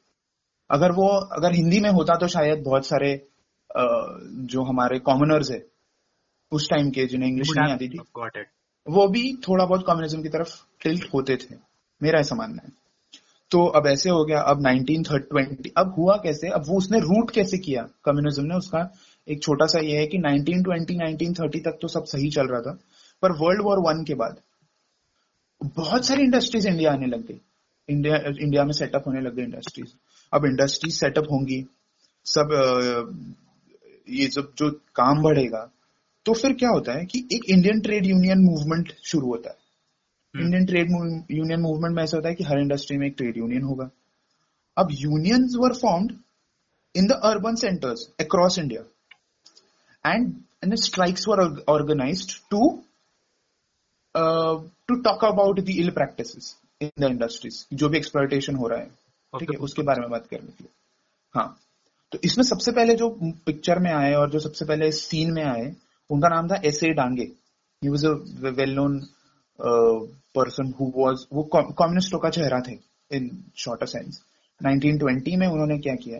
[0.71, 3.11] अगर वो अगर हिंदी में होता तो शायद बहुत सारे
[4.51, 5.63] जो हमारे कॉमनर्स है
[6.53, 7.99] उस टाइम के जिन्हें इंग्लिश नहीं आती थी
[8.87, 11.55] वो भी थोड़ा बहुत कम्युनिज्म की तरफ़ टिल्ट होते थे।
[12.01, 12.73] मेरा ऐसा मानना है।
[13.51, 16.49] तो अब ऐसे हो गया अब 1920 अब हुआ कैसे?
[16.49, 17.83] अब वो उसने रूट कैसे किया?
[18.05, 18.89] कम्युनिज्म ने उसका
[19.29, 22.79] एक छोटा सा ये है कि 1920 1930 तक तो सब सही चल रहा था।
[23.23, 24.41] पर वर्ल्ड वॉर वन के बाद
[25.77, 27.41] बहुत सारी इंडस्ट्रीज़ इंडिया आने लग गई।
[27.89, 29.93] इंडिया इंडिया में सेटअप होने लग गई इंडस्ट्रीज़
[30.33, 31.65] अब इंडस्ट्रीज़ सेटअप होंगी
[32.27, 32.51] सब
[34.09, 35.69] ये सब जो काम बढ़ेगा
[36.27, 39.57] तो फिर क्या होता है कि एक इंडियन ट्रेड यूनियन मूवमेंट शुरू होता है।
[40.35, 40.91] इंडियन ट्रेड
[41.31, 43.89] यूनियन मूवमेंट में ऐसा होता है कि हर इंडस्ट्री में एक ट्रेड यूनियन होगा।
[44.77, 46.13] अब unions were formed
[46.95, 48.83] in the urban centres across India
[50.05, 52.61] and and strikes were organised to
[54.89, 58.91] to talk about the ill practices in the industries जो भी एक्सप्लॉयटेशन हो रहा है
[59.33, 60.73] ठीक है उसके बारे में बात करने के लिए।
[61.35, 61.49] हाँ
[62.13, 63.09] तो इसमें सबसे पहले जो
[63.47, 65.67] पिक्चर में आए और जो सबसे पहले सीन में आए
[66.11, 67.25] उनका नाम था S A Dange
[67.83, 68.11] he was a
[68.51, 68.99] well known
[69.59, 72.79] person who was वो कम्युनिस्टों का चेहरा थे
[73.11, 74.23] इन शॉर्टर सेंस
[74.61, 76.19] 1920 में उन्होंने क्या किया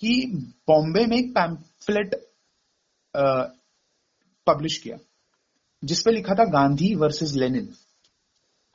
[0.00, 0.10] कि
[0.68, 2.14] बॉम्बे में एक पैम्फलेट
[4.46, 4.96] पब्लिश किया।
[5.84, 7.68] जिसपे लिखा था गांधी वर्सेस लेनिन।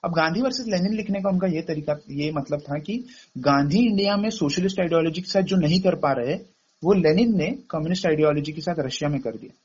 [0.03, 3.05] अब गांधी वर्सेस लेनिन लिखने का उनका ये तरीका ये मतलब था कि
[3.37, 6.35] गांधी इंडिया में सोशलिस्ट आइडियोलॉजी के साथ जो नहीं कर पा रहे
[6.83, 9.57] वो लेनिन ने कम्युनिस्ट आइडियोलॉजी के साथ रशिया में कर दिया।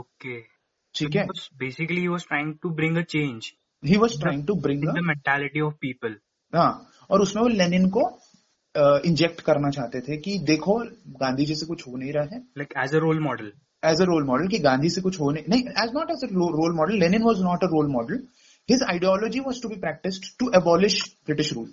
[0.00, 0.40] Okay.
[0.94, 1.26] ठीक है?
[1.86, 3.44] he was trying to bring a change
[3.84, 6.14] he was trying to bring the mentality of
[6.54, 8.20] हाँ और उसमें वो लेनिन को
[9.00, 12.74] इंजेक्ट करना चाहते थे कि देखो गांधी जी से कुछ हो नहीं रहा है। Like
[12.78, 13.63] as a role model.
[13.84, 16.76] As a role model कि गांधी से कुछ होने नहीं as not as a role
[16.76, 18.22] model Lenin was not a role model
[18.70, 21.70] his ideology was to be practised to abolish British rule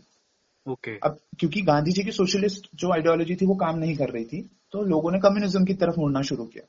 [0.68, 0.94] Okay.
[1.04, 4.42] अब क्योंकि गांधी जी की socialist जो ideology थी वो काम नहीं कर रही थी
[4.72, 6.64] तो लोगों ने कम्युनिज्म की तरफ़ मुड़ना शुरू किया।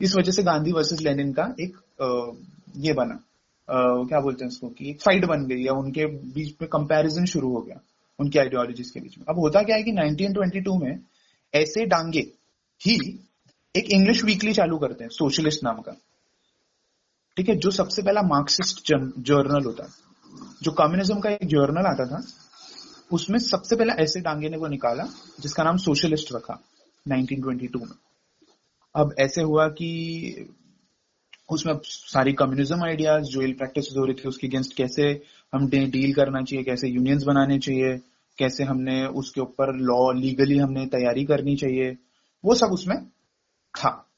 [0.00, 2.36] इस वजह से गांधी वर्सेस लेनिन का एक अ,
[2.76, 3.14] ये बना।
[3.68, 7.24] अ, क्या बोलते हैं उसको कि एक फाइट बन गई या उनके बीच में कंपैरिजन
[7.24, 7.80] शुरू हो गया
[8.18, 10.98] उनकी आइडियोलॉजीज के बीच में। अब होता क्या है कि 1922 में
[11.54, 12.20] ऐसे डांगे
[12.80, 12.96] ही
[13.74, 15.92] एक इंग्लिश वीकली चालू करते हैं सोशलिस्ट नाम का।
[17.36, 18.86] ठीक है, जो सबसे पहला मार्क्सिस्ट
[19.20, 19.88] जर्नल होता
[20.62, 22.22] जो कम्युनिज्म का एक जर्नल आता था,
[23.12, 25.04] उसमें सबसे पहला ऐसे डांगे ने वो निकाला,
[25.40, 26.58] जिसका नाम सोशलिस्ट रखा
[27.06, 27.96] 1922 में।
[28.94, 30.48] अब ऐसे हुआ कि
[31.50, 35.10] उसमें सारी कम्युनिज्म आइडियाज़ जो इल प्रैक्टिस हो रही थी, उसके अगेंस्ट कैसे
[35.52, 37.96] हम डील करना चाहिए, कैसे यूनियंस बनाने चाहिए,
[38.38, 41.96] कैसे हमने उसके ऊपर लॉ लीगली हमने तैयारी करनी चाहिए,
[42.44, 42.96] वो सब उसमें
[43.78, 44.08] था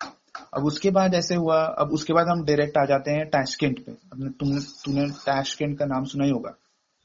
[0.55, 3.93] अब उसके बाद ऐसे हुआ अब उसके बाद हम डायरेक्ट आ जाते हैं टैशकेंट पे।
[3.93, 6.55] अब तुमने तूने टैशकेंट का नाम सुना ही होगा।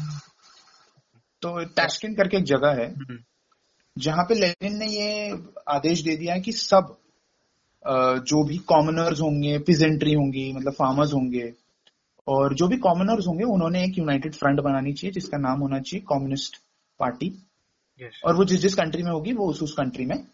[1.42, 3.35] तो टैशकेंट करके एक जगह है। Hmm.
[3.98, 6.96] जहाँ पे लेनिन ने ये आदेश दे दिया है कि सब
[8.26, 11.52] जो भी कॉमनर्स होंगे पिजेंट्री होंगी मतलब फार्मर्स होंगे
[12.28, 16.04] और जो भी कॉमनर्स होंगे उन्होंने एक यूनाइटेड फ्रंट बनानी चाहिए जिसका नाम होना चाहिए
[16.08, 16.56] कम्युनिस्ट
[16.98, 17.42] पार्टी
[18.02, 18.12] Yes.
[18.24, 20.26] और वो जिस जिस कंट्री में होगी वो उस उस कंट्री में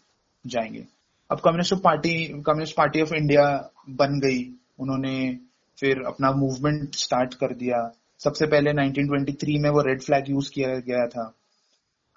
[0.47, 0.87] जाएँगे।
[1.31, 5.39] अब communist party communist party of India बन गई। उन्होंने
[5.79, 10.67] फिर अपना मूवमेंट स्टार्ट कर दिया। सबसे पहले 1923 में वो रेड फ्लैग यूज़ किया
[10.67, 11.33] गया था।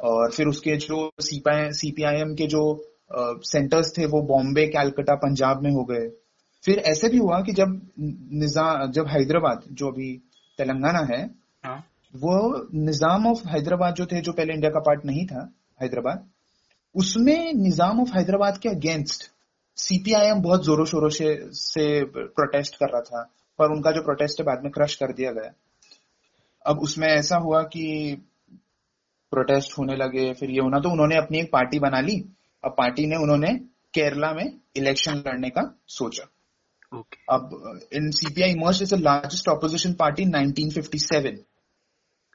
[0.00, 2.62] और फिर उसके जो सीपीआईएम के जो
[3.44, 6.08] सेंटर्स थे वो बॉम्बे कैलकाटा पंजाब में हो गए
[6.64, 10.12] फिर ऐसे भी हुआ कि जब निज़ाम जब हैदराबाद जो अभी
[10.58, 11.22] तेलंगाना है
[11.64, 11.78] हाँ.
[12.14, 15.48] वो निज़ाम ऑफ़ हैदराबाद जो थे जो पहले इंडिया का पार्ट नहीं था
[15.82, 16.26] हैदराबाद
[16.94, 19.30] उसमें निज़ाम ऑफ़ हैदराबाद के अगेंस्ट
[19.78, 23.22] सीपीआईएम बहुत जोरों शोरों से से प्रोटेस्ट कर रहा था
[23.58, 25.52] पर उनका जो प्रोटेस्ट है बाद में क्रश कर दिया गया
[26.64, 27.86] अब उसमें ऐसा हुआ कि
[29.32, 32.16] प्रोटेस्ट होने लगे फिर ये होना तो उन्होंने अपनी एक पार्टी बना ली।
[32.64, 33.52] अब पार्टी ने उन्होंने
[33.94, 36.24] केरला में इलेक्शन लड़ने का सोचा।
[36.92, 37.18] Okay.
[37.30, 40.22] अब इन CPI MERS is the largest opposition party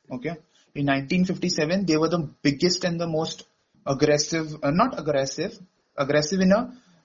[0.09, 0.29] okay
[0.75, 3.45] in 1957 they were the biggest and the most
[3.85, 5.57] aggressive not aggressive
[5.97, 6.59] aggressive in a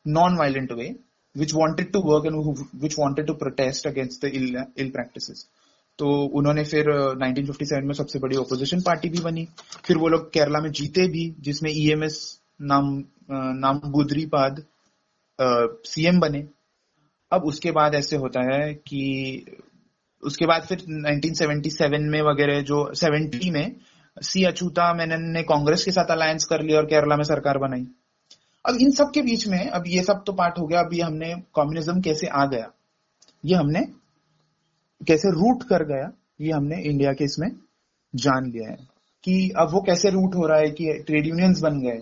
[0.06, 0.88] non violent way
[1.36, 2.36] which wanted to work and
[2.82, 4.28] which wanted to protest against the
[4.78, 5.46] ill practice
[5.98, 9.46] तो उन्होंने फिर uh, 1957 में सबसे बड़ी opposition party भी बनी।
[9.84, 14.64] फिर वो लोग केरला में जीते भी जिसमें ईएमएस नाम uh, नाम बुद्रीपाद
[15.40, 16.48] सीएम बने।
[17.32, 19.44] अब उसके बाद ऐसे होता है कि
[20.22, 23.76] उसके बाद फिर 1977 में वगैरह जो 70 में
[24.22, 27.86] सी अचूता मेनन ने कांग्रेस के साथ अलायंस कर लिया और केरला में सरकार बनाई।
[28.64, 31.34] अब इन सब के बीच में अब ये सब तो पार्ट हो गया। अभी हमने
[31.54, 32.70] कम्युनिज्म कैसे आ गया?
[33.44, 33.80] ये हमने
[35.00, 37.48] कैसे रूट कर गया ये हमने इंडिया के इसमें
[38.14, 38.76] जान लिया है
[39.24, 42.00] कि अब वो कैसे रूट हो रहा है कि ट्रेड यूनियंस बन गए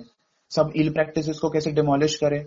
[0.50, 2.38] सब इल प्रैक्टिस को कैसे डिमोलिश करे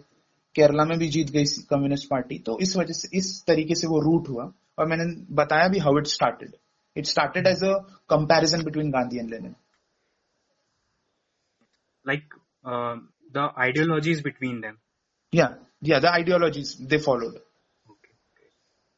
[0.55, 3.99] केरला में भी जीत गई कम्युनिस्ट पार्टी तो इस वजह से इस तरीके से वो
[4.01, 5.05] रूट हुआ और मैंने
[5.35, 6.55] बताया भी how it started
[6.95, 7.73] it started as a
[8.09, 9.55] comparison between Gandhi and Lenin
[12.05, 12.33] Like
[12.65, 12.95] uh,
[13.33, 14.75] the ideologies between them.
[15.33, 15.47] या
[15.83, 17.46] या the ideologies they followed Okay.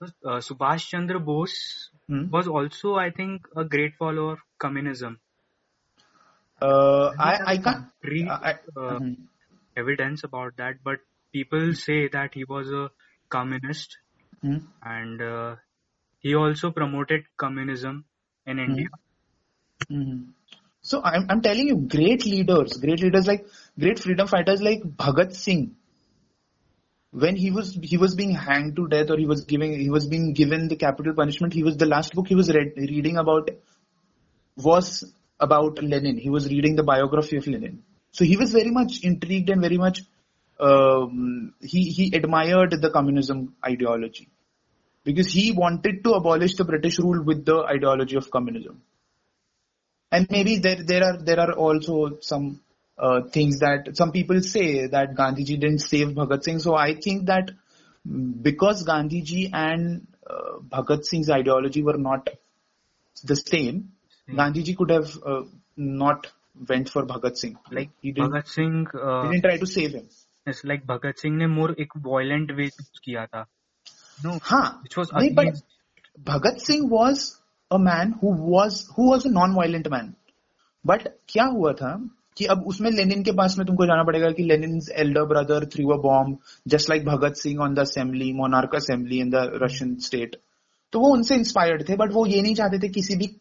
[0.02, 2.30] uh, Subhash Chandra Bose hmm?
[2.30, 5.20] was also, I think, a great follower of communism.
[6.62, 9.14] Uh, I, I can't read I, mm-hmm.
[9.78, 11.00] evidence about that, but
[11.32, 12.92] people say that he was a
[13.30, 13.98] communist
[14.44, 14.66] mm-hmm.
[14.84, 15.56] and uh,
[16.20, 18.06] he also promoted communism
[18.46, 18.64] in hmm?
[18.64, 18.88] India.
[19.88, 20.22] Hmm.
[20.82, 23.46] So I'm, I'm telling you, great leaders, great leaders like
[23.78, 25.76] great freedom fighters like Bhagat Singh,
[27.12, 30.08] when he was he was being hanged to death or he was giving he was
[30.08, 33.50] being given the capital punishment, he was the last book he was read, reading about
[34.56, 36.18] was about Lenin.
[36.18, 37.84] He was reading the biography of Lenin.
[38.12, 40.02] So he was very much intrigued and very much
[40.60, 44.30] um, he he admired the communism ideology
[45.04, 48.82] because he wanted to abolish the British rule with the ideology of communism.
[50.12, 52.62] And maybe there there are there are also some
[52.99, 56.59] uh, things that some people say that Gandhiji didn't save Bhagat Singh.
[56.61, 57.51] So I think that
[58.09, 62.31] mm, because Gandhiji and uh, Bhagat Singh's ideology were not
[63.25, 63.95] the same,
[64.27, 64.39] Hmm.
[64.41, 65.43] Gandhiji could have uh,
[65.77, 66.27] not
[66.69, 67.59] went for Bhagat Singh.
[67.71, 70.09] Like he didn't, Bhagat Singh uh, he didn't try to save him.
[70.47, 73.47] it's like Bhagat Singh ने more एक violent way choose किया था.
[74.25, 75.65] No, हाँ, which was नहीं, but against
[76.23, 80.15] Bhagat Singh was a man who was who was a non-violent man.
[80.85, 81.93] But क्या हुआ था
[82.40, 85.88] कि अब उसमें लेनिन के पास में तुमको जाना पड़ेगा कि Lenin elder brother threw
[85.92, 86.36] a bomb
[86.74, 90.36] just like Bhagat Singh on the assembly, monarch assembly in the Russian state.
[90.94, 93.38] तो वो उनसे इंस्पायर्ड थे बट वो ये नहीं चाहते थे किसी भी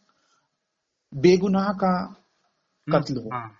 [1.14, 1.92] बेगुनाह का
[2.92, 3.52] कत्ल हो। हाँ.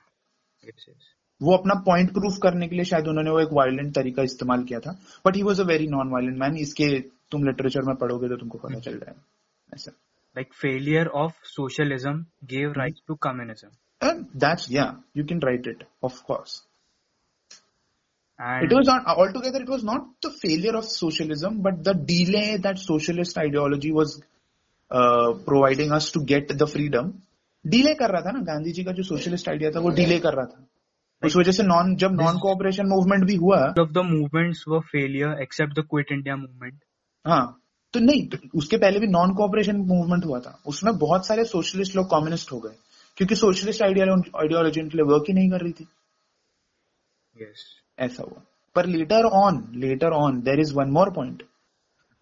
[1.42, 4.80] वो अपना पॉइंट प्रूफ करने के लिए शायद उन्होंने वो एक वायलेंट तरीका इस्तेमाल किया
[4.80, 8.36] था but he was a very non violent man इसके तुम लिटरेचर में पढ़ोगे तो
[8.36, 9.24] तुमको पता चल जाएगा।
[9.74, 9.92] ऐसा।
[10.36, 12.16] Like failure of socialism
[12.52, 13.70] gave rise to communism.
[14.00, 16.62] And that's yeah, you can write it, of course.
[18.38, 19.60] and It was not altogether.
[19.60, 24.22] It was not the failure of socialism, but the delay that socialist ideology was
[24.90, 27.22] uh, providing us to get the freedom.
[27.66, 30.34] Delay कर रहा था ना गांधी जी का जो socialist idea था वो delay कर
[30.34, 34.60] रहा था उस वजह से नॉन जब नॉन कोऑपरेशन मूवमेंट भी हुआ of the movements
[34.72, 36.76] were failure except the quit india movement
[37.26, 37.44] हाँ
[37.92, 41.96] तो नहीं तो उसके पहले भी नॉन कोऑपरेशन मूवमेंट हुआ था उसमें बहुत सारे सोशलिस्ट
[41.96, 42.76] लोग कम्युनिस्ट हो गए
[43.18, 45.84] क्योंकि सोशलिस्ट आइडियोलॉजी उनके लिए वर्क ही नहीं कर रही थी।
[47.36, 47.60] Yes.
[47.98, 48.42] ऐसा हुआ।
[48.74, 51.42] पर later on later on there is one more point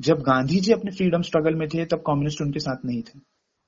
[0.01, 3.21] जब गांधी जी अपने फ्रीडम स्ट्रगल में थे तब कम्युनिस्ट उनके साथ नहीं थे।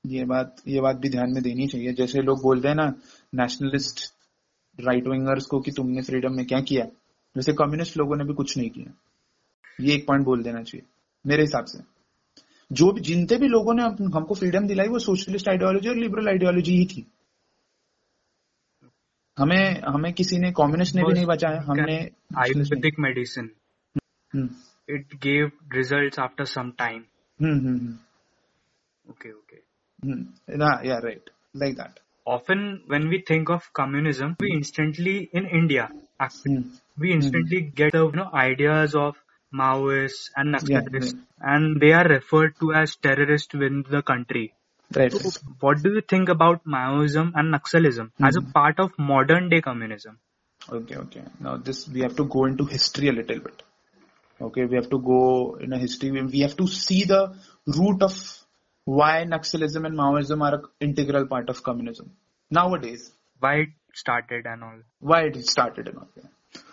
[0.05, 2.93] ये बात ये बात भी ध्यान में देनी चाहिए। जैसे लोग बोलते हैं ना
[3.35, 4.01] नेशनलिस्ट
[4.79, 6.85] राइट विंगर्स को कि तुमने फ्रीडम में क्या किया?
[7.35, 8.93] वैसे कम्युनिस्ट लोगों ने भी कुछ नहीं किया।
[9.81, 10.87] ये एक पॉइंट बोल देना चाहिए
[11.25, 11.79] मेरे हिसाब से।
[12.71, 13.83] जो भी जिनते भी लोगों ने
[14.15, 17.07] हमको फ्रीडम दिलाई वो सोशलिस्ट आइडियोलॉजी और लिबरल आइडियोलॉजी ही थी।
[19.39, 21.97] हमें हमें किसी ने कम्युनिस्ट ने भी नहीं बचाया हमने
[24.35, 24.49] हम्म
[24.95, 27.01] it gave results after some time
[27.41, 27.97] hmm hmm
[29.11, 29.59] okay okay
[30.05, 30.21] hmm
[30.61, 31.31] yeah, yeah right
[31.63, 35.87] like that often when we think of communism we instantly in india
[36.25, 39.19] actually hmm we instantly get the you know ideas of
[39.53, 41.15] maoists and Yeah, naxalists
[41.53, 44.45] and they are referred to as terrorists within the country
[44.95, 48.25] right So what do you think about maoism and naxalism hmm.
[48.25, 50.19] as a part of modern day communism
[50.71, 51.23] Okay, okay.
[51.39, 53.63] Now this we have to go into history a little bit.
[54.41, 56.11] Okay, we have to go in a history.
[56.11, 58.13] We have to see the root of
[58.85, 62.11] why Naxalism and Maoism are an integral part of communism
[62.49, 63.11] nowadays.
[63.39, 66.09] why it started and all Why it started and all.
[66.15, 66.29] Yeah.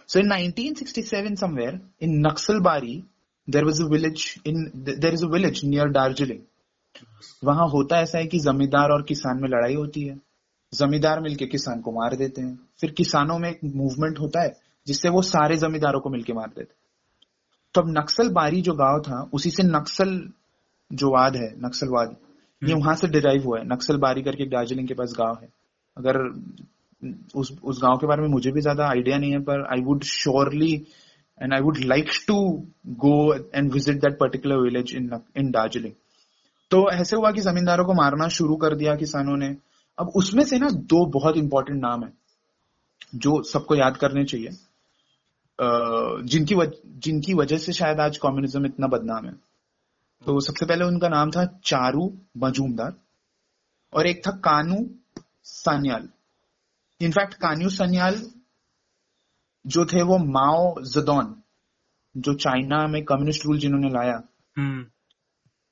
[0.06, 3.04] So in 1967 somewhere in Naxalbari,
[3.46, 6.46] there was a village in there is a village near Darjeeling.
[7.42, 10.16] वहाँ होता ऐसा है कि जमींदार और किसान में लड़ाई होती है।
[10.72, 14.54] जमींदार मिलके किसान को मार देते हैं। फिर किसानों में एक मूवमेंट होता है
[14.86, 16.74] जिससे वो सारे जमींदारों को मिलके मार देते हैं।
[17.74, 20.20] तो अब नक्सल बारी जो गाँव था उसी से नक्सल
[20.90, 22.16] जो वाद है नक्सलवाद
[22.62, 25.48] ये वहाँ से डिराइव हुआ है। नक्सल बारी करके दार्जिलिंग के पास गाँव है।
[25.96, 26.18] अगर
[27.34, 30.04] उस उस गाँव के बारे में मुझे भी ज़्यादा आइडिया नहीं है पर I would
[30.04, 30.72] surely
[31.38, 32.36] and I would like to
[33.04, 35.92] go and visit that particular village in in Darjeeling
[36.70, 39.56] तो ऐसे हुआ कि जमींदारों को मारना शुरू कर दिया किसानों ने।
[39.98, 42.12] अब उसमें से ना दो बहुत इंपॉर्टेंट नाम है
[43.14, 44.50] जो सबको याद करने चाहिए।
[46.24, 49.32] जिनकी वज, जिनकी वजह से शायद आज कम्युनिज्म इतना बदनाम है।
[50.26, 52.94] तो सबसे पहले उनका नाम था चारू मजूमदार
[53.92, 54.78] और एक था कानू
[55.44, 56.08] सान्याल।
[57.00, 58.20] इनफैक्ट कान्यू सान्याल
[59.66, 61.34] जो थे वो माओ जदौन
[62.16, 64.20] जो चाइना में कम्युनिस्ट रूल जिन्होंने लाया।
[64.58, 64.95] hmm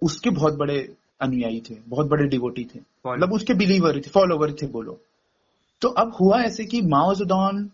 [0.03, 0.79] उसके बहुत बड़े
[1.21, 4.99] अनुयायी थे बहुत बड़े डिवोटी थे। मतलब उसके बिलीवर थे फॉलोवर थे बोलो
[5.83, 7.69] तो अब हुआ ऐसे कि माओ जदौन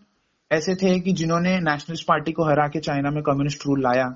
[0.51, 4.13] ऐसे थे कि जिन्होंने नेशनलिस्ट पार्टी को हरा के चाइना में कम्युनिस्ट रूल लाया।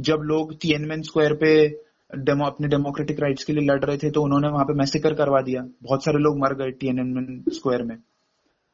[0.00, 1.50] जब लोग तियनमेन स्क्वायर पे
[2.10, 5.40] डेमो अपने डेमोक्रेटिक राइट्स के लिए लड़ रहे थे तो उन्होंने वहाँ पे मैसेकर करवा
[5.40, 7.96] दिया। बहुत सारे लोग मर गए तियनमेन स्क्वायर में।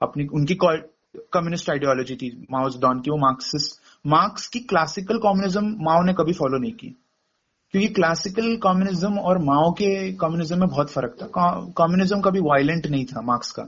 [0.01, 0.55] अपनी उनकी
[1.33, 6.33] कम्युनिस्ट आइडियोलॉजी थी माओ जदौन की वो मार्क्सिस्ट मार्क्स की क्लासिकल कम्युनिज्म माओ ने कभी
[6.33, 6.95] फॉलो नहीं की।
[7.75, 11.27] क्योंकि क्लासिकल कम्युनिज्म और माओ के कम्युनिज्म में बहुत फ़र्क था।
[11.79, 13.63] कम्युनिज्म कभी वायलेंट नहीं था मार्क्स का।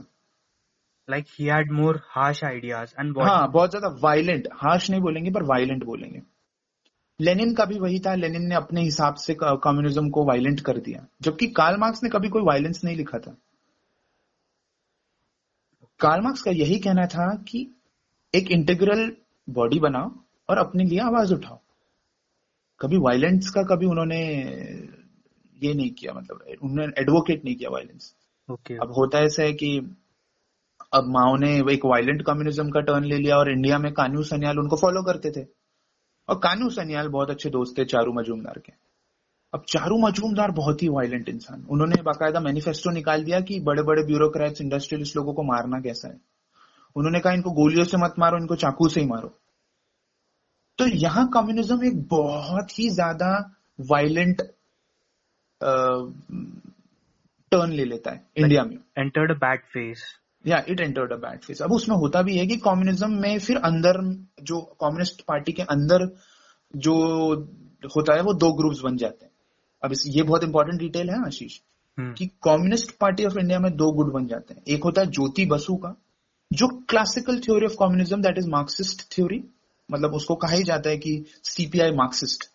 [1.07, 5.43] Like he had more harsh ideas and हाँ बहुत ज़्यादा वायलेंट हार्श नहीं बोलेंगे पर
[5.43, 6.21] वायलेंट बोलेंगे।
[7.19, 11.05] लेनिन का भी वही था। लेनिन ने अपने हिसाब से कम्युनिज्म को वायलेंट कर दिया।
[11.21, 13.35] जबकि कार्ल मार्क्स ने कभी कोई वायलेंस नहीं लिखा था।
[15.99, 17.67] कार्ल मार्क्स का यही कहना था कि
[18.33, 19.11] एक इंटीग्रल
[19.47, 20.11] बॉडी बनाओ
[20.49, 21.59] और अपने लिए आवाज़ उठाओ।
[22.81, 24.19] कभी वायलेंस का कभी उन्होंने
[25.63, 28.15] ये नहीं किया मतलब उन्होंने एडवोकेट नहीं किया वायलेंस
[28.51, 28.77] okay.
[28.81, 29.97] अब होता ऐसा है कि
[30.93, 34.59] अब माओ ने एक वायलेंट कम्युनिज्म का टर्न ले लिया और इंडिया में कानू सन्याल
[34.59, 35.45] उनको फॉलो करते थे।
[36.29, 38.73] और कानू सन्याल बहुत अच्छे दोस्त थे चारू मजूमदार के।
[39.53, 44.03] अब चारू मजूमदार बहुत ही वायलेंट इंसान। उन्होंने बाकायदा मैनिफेस्टो निकाल दिया कि बड़े बड़े
[44.03, 46.19] ब्यूरोक्रेट्स इंडस्ट्रियलिस्ट लोगों को मारना कैसा है।
[46.95, 49.33] उन्होंने कहा इनको गोलियों से मत मारो इनको चाकू से ही मारो।
[50.79, 53.29] तो यहाँ कम्युनिज्म एक बहुत ही ज़्यादा
[53.79, 54.41] वायलेंट
[57.51, 60.03] टर्न ले लेता है इंडिया में। एंटर्ड अ बैड फेस
[60.45, 63.57] या it entered a bad phase अब उसमें होता भी है कि कम्युनिज्म में फिर
[63.65, 64.01] अंदर
[64.43, 66.07] जो कम्युनिस्ट पार्टी के अंदर
[66.73, 66.95] जो
[67.95, 69.31] होता है वो दो ग्रुप्स बन जाते हैं।
[69.83, 71.59] अब इस ये बहुत इंपॉर्टेंट डिटेल है आशीष
[71.97, 75.11] हम्म। कि कम्युनिस्ट पार्टी ऑफ़ इंडिया में दो गुट बन जाते हैं। एक होता है
[75.11, 75.95] ज्योति बसु का
[76.51, 79.43] जो classical theory of communism that is Marxist theory
[79.91, 82.49] मतलब उसको कहा ही जाता है कि सीपीआई मार्क्सिस्ट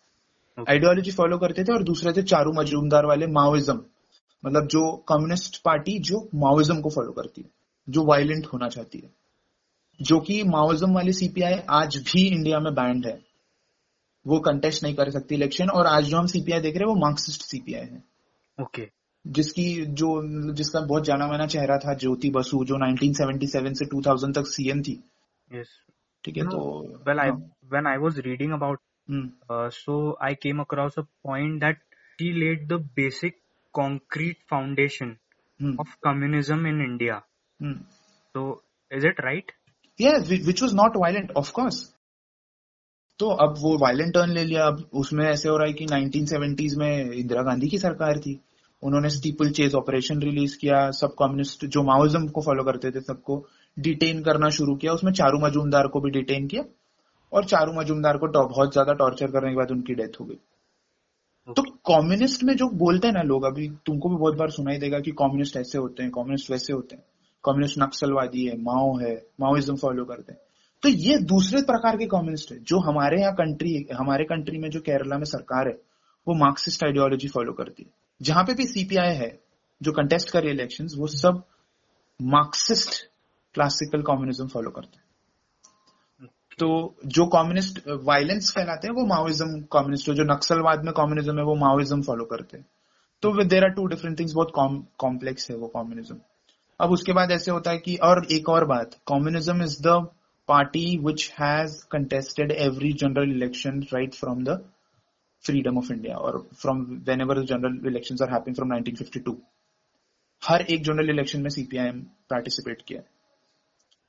[0.68, 3.80] आइडियोलॉजी फॉलो करते थे और दूसरे थे चारू मजूमदार वाले माओइज्म
[4.44, 7.48] मतलब जो कम्युनिस्ट पार्टी जो माओइज्म को फॉलो करती है
[7.88, 9.10] जो वायलेंट होना चाहती है।
[10.02, 13.20] जो कि माओइज्म वाली सीपीआई आज भी इंडिया में बैंड है।
[14.26, 17.00] वो कंटेस्ट नहीं कर सकती इलेक्शन और आज जो हम सीपीआई देख रहे हैं वो
[17.00, 18.02] मार्क्सिस्ट सीपीआई है।
[18.62, 18.88] ओके
[19.26, 20.10] जिसकी जो
[20.52, 25.04] जिसका बहुत जाना माना चेहरा था ज्योति बसु जो 1977 से 2000 तक सीएम थी।
[25.54, 25.68] यस
[26.24, 26.62] ठीक है तो
[27.08, 27.30] well I
[27.70, 28.80] when I was reading about
[29.74, 31.80] so I came across a point that
[32.20, 33.38] he laid the basic
[33.74, 35.16] concrete foundation
[35.80, 37.22] of communism in India
[38.34, 38.50] तो
[38.92, 39.52] is it right
[40.00, 41.96] yes which was not violent of course
[43.18, 46.76] तो अब वो violent turn ले लिया। अब उसमें ऐसे हो रहा है कि 1970s
[46.78, 48.32] में इंदिरा गांधी की सरकार थी।
[48.82, 53.36] उन्होंने स्टीपल चेज ऑपरेशन रिलीज़ किया। सब कम्युनिस्ट जो माओज्म को फॉलो करते थे सबको
[53.76, 56.64] डिटेन करना शुरू किया। उसमें चारू मजूमदार को भी डिटेन किया
[57.32, 60.38] और चारू मजूमदार को बहुत ज़्यादा टॉर्चर करने के बाद उनकी डेथ हो गई।
[61.48, 64.98] तो कम्युनिस्ट में जो बोलते हैं ना लोग अभी तुमको भी बहुत बार सुनाई देगा
[65.00, 67.02] कि कम्युनिस्ट ऐसे होते हैं कम्युनिस्ट वैसे होते हैं।
[67.44, 70.40] कम्युनिस्ट नक्सलवादी है माओ है माओइज्म फॉलो करते हैं।
[70.82, 74.80] तो ये दूसरे प्रकार के कम्युनिस्ट है जो हमारे यहाँ कंट्री हमारे कंट्री में जो
[74.80, 75.74] केरला में सरकार है
[76.26, 79.28] वो मार्क्सिस्ट आइडियोलॉजी फॉलो करती है। जहाँ पे भी सीपीआई है
[79.80, 81.42] जो कंटेस्ट करे इलेक्शन वो सब
[82.20, 83.02] मार्क्सिस्ट
[83.54, 86.68] क्लासिकल कम्युनिज्म फॉलो करते हैं। तो
[87.06, 92.02] जो कम्युनिस्ट वायलेंस फैलाते हैं वो माओइज्म कम्युनिस्ट जो नक्सलवाद में कम्युनिज्म है वो माओइज्म
[92.02, 92.66] फॉलो करते हैं।
[93.22, 94.52] तो there are two different things बहुत
[95.00, 96.16] कॉम्प्लेक्स है वो कम्युनिज्म
[96.80, 99.96] अब उसके बाद ऐसे होता है कि और एक और बात communism is the
[100.48, 104.58] party which has contested every general election right from the
[105.44, 106.80] freedom of India और from
[107.20, 109.34] whenever general election are happening from 1952
[110.42, 113.00] हर एक जनरल इलेक्शन में सीपीआईएम पार्टिसिपेट किया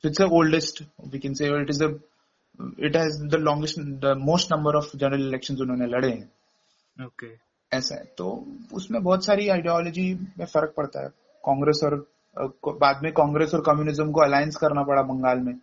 [0.05, 2.01] it's the oldest we can say it is the
[2.79, 6.31] it has the longest the most number of general election उन्होंने लड़े हैं।
[7.05, 7.29] Okay.
[7.73, 11.09] ऐसा है। तो उसमें बहुत सारी आइडियोलॉजी में फ़र्क पड़ता है।
[11.45, 12.11] कांग्रेस और
[12.79, 15.53] बाद में कांग्रेस और कम्युनिज्म को अलायंस करना पड़ा बंगाल में।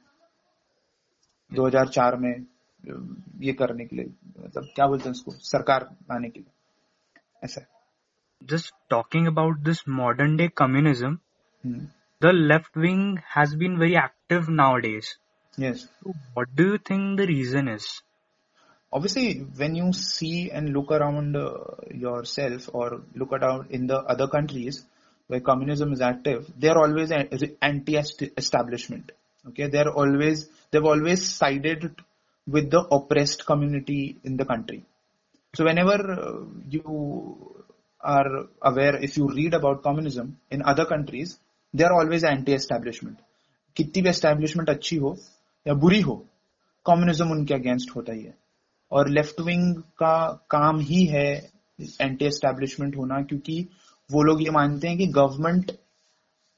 [1.55, 2.47] 2004 में
[3.41, 4.05] ये करने के लिए।
[4.41, 5.31] मतलब क्या बोलते हैं उसको?
[5.31, 6.53] सरकार लाने के लिए।
[7.45, 7.61] ऐसा
[8.45, 11.87] just talking about this modern day hmm,
[12.21, 15.17] the left wing has been very active nowadays.
[15.57, 15.87] Yes.
[16.03, 18.03] So what do you think the reason is?
[18.93, 21.53] Obviously when you see and look around uh,
[21.95, 24.85] yourself or look around in the other countries
[25.27, 29.13] where communism is active they are always anti establishment
[29.49, 29.69] okay?
[29.69, 31.95] They are always they've always sided
[32.47, 34.85] with the oppressed community in the country.
[35.55, 37.65] So whenever uh, you
[38.01, 41.39] are aware if you read about communism in other countries
[41.75, 43.25] they are always anti establishment
[43.77, 45.17] कितनी भी establishment अच्छी हो
[45.67, 46.15] या बुरी हो
[46.87, 48.35] communism उनके against होता ही है।
[48.93, 50.17] और लेफ़्ट विंग का
[50.51, 51.27] काम ही है
[52.01, 53.61] एंटी एस्टेब्लिशमेंट होना क्योंकि
[54.11, 55.73] वो लोग ये मानते हैं कि गवर्नमेंट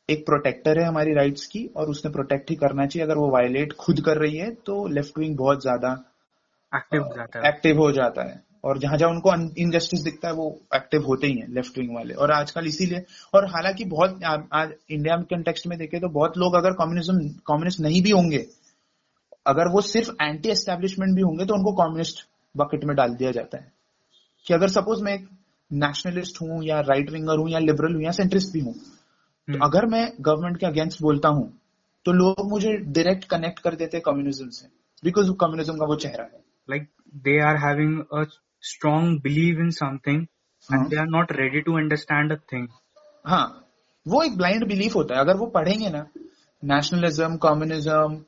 [0.08, 3.72] एक प्रोटेक्टर है हमारी राइट्स की और उसने प्रोटेक्ट ही करना चाहिए। अगर वो वायलेट
[3.72, 5.90] खुद कर रही है तो लेफ़्ट विंग बहुत ज़्यादा
[6.72, 11.02] हो जाता एक्टिव हो जाता है। और जहाँ जहाँ उनको इनजस्टिस दिखता है वो एक्टिव
[11.02, 13.04] होते ही हैं लेफ़्ट विंग वाले। और आजकल इसीलिए
[13.34, 17.28] और हालाँकि बहुत आ- आज इंडिया के कंटेक्स्ट में देखे तो बहुत लोग अगर कम्युनिज्म
[17.46, 18.46] कम्युनिस्ट नहीं भी होंगे
[19.46, 23.58] अगर वो सिर्फ़ एंटी एस्टेब्लिशमेंट भी होंगे तो उनको कम्युनिस्ट बकेट में डाल दिया जाता
[23.58, 23.72] है।
[24.46, 25.28] कि अगर सपोज़ मैं एक
[25.72, 29.64] नेशनलिस्ट हूँ या राइट विंगर हूँ या लिबरल हूँ या सेंट्रिस्ट भी हूँ तो हम्म,
[29.64, 31.61] अगर मैं गवर्नमेंट के अगेंस्ट बोलता हूँ
[32.06, 34.68] तो लोग मुझे डायरेक्ट कनेक्ट कर देते हैं कम्युनिज्म से
[35.04, 36.40] बिकॉज़ कम्युनिज्म का वो चेहरा है।
[36.70, 38.24] Like they are a
[38.62, 40.20] strong belief in something
[40.68, 42.66] हाँ। and they are not ready to understand a thing.
[43.24, 43.46] हाँ
[44.06, 46.06] वो एक ब्लाइंड बिलीफ होता है। अगर वो पढ़ेंगे ना
[46.62, 48.24] nationalism communism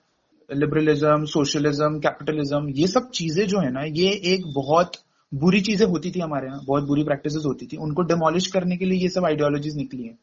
[0.50, 4.96] liberalism socialism capitalism ये सब चीज़ें जो है ना ये एक बहुत
[5.32, 8.84] बुरी चीज़ें होती थी हमारे यहाँ बहुत बुरी प्रैक्टिस होती थी। उनको डिमोलिश करने के
[8.84, 10.18] लिए ये सब आइडियोलॉजीज निकली हैं।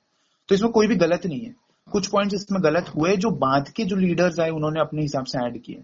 [0.50, 1.54] तो इसमें कोई भी गलत नहीं है।
[1.88, 5.40] कुछ पॉइंट्स इसमें गलत हुए जो बाद के जो लीडर्स आए उन्होंने अपने हिसाब से
[5.40, 5.84] ऐड किए।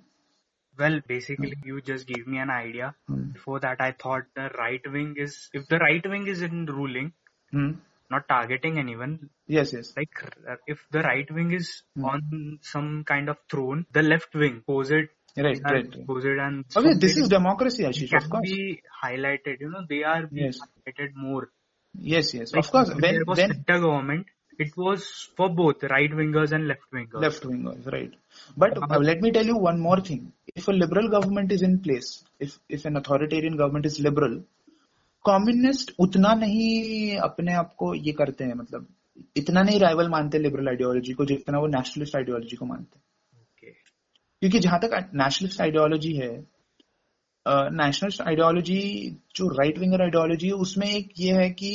[0.77, 1.67] Well, basically, hmm.
[1.67, 2.95] you just gave me an idea.
[3.09, 3.33] Mm.
[3.33, 7.13] Before that, I thought the right wing is if the right wing is in ruling,
[7.53, 7.77] mm.
[8.11, 9.29] not targeting anyone.
[9.47, 9.93] Yes, yes.
[9.95, 10.09] Like
[10.49, 12.05] uh, if the right wing is mm.
[12.05, 15.09] on some kind of throne, the left wing pose it.
[15.37, 15.85] Right, right, right.
[15.85, 18.09] It and oh, yeah, this is democracy, Ashish.
[18.09, 19.59] Can of course, be highlighted.
[19.59, 20.59] You know, they are being yes.
[20.59, 21.49] highlighted more.
[21.99, 22.53] Yes, yes.
[22.53, 24.27] Like, of course, when, there was when, government,
[24.59, 27.21] it was for both right wingers and left wingers.
[27.21, 28.13] left wingers, right?
[28.57, 30.31] But uh, let me tell you one more thing.
[30.55, 34.37] If a liberal government is in place, if if an authoritarian government is liberal,
[35.25, 38.87] communist उतना नहीं अपने आप को ये करते हैं मतलब
[39.37, 43.03] इतना नहीं राइवल मानते लिबरल आइडियोलॉजी को जितना वो नेशनलिस्ट आइडियोलॉजी को मानते हैं
[43.57, 43.73] Okay.
[44.41, 46.29] क्योंकि जहाँ तक नेशनलिस्ट आइडियोलॉजी है
[47.45, 48.79] नेशनलिस्ट आइडियोलॉजी
[49.35, 51.71] जो राइट विंगर आइडियोलॉजी है उसमें एक ये है कि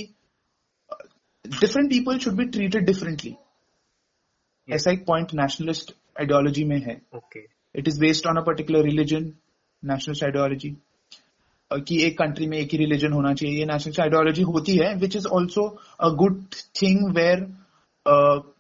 [1.45, 3.35] different people should be treated differently
[4.69, 7.01] ऐसा एक पॉइंट नेशनलिस्ट आइडियोलॉजी में है।
[7.75, 9.25] It is based on a particular religion
[9.83, 10.71] nationalist ideology
[11.71, 15.17] कि एक कंट्री में एक ही रिलीजन होना चाहिए। ये नेशनलिस्ट आइडियोलॉजी होती है which
[15.17, 15.67] is also
[16.01, 16.45] a good
[16.83, 17.41] thing where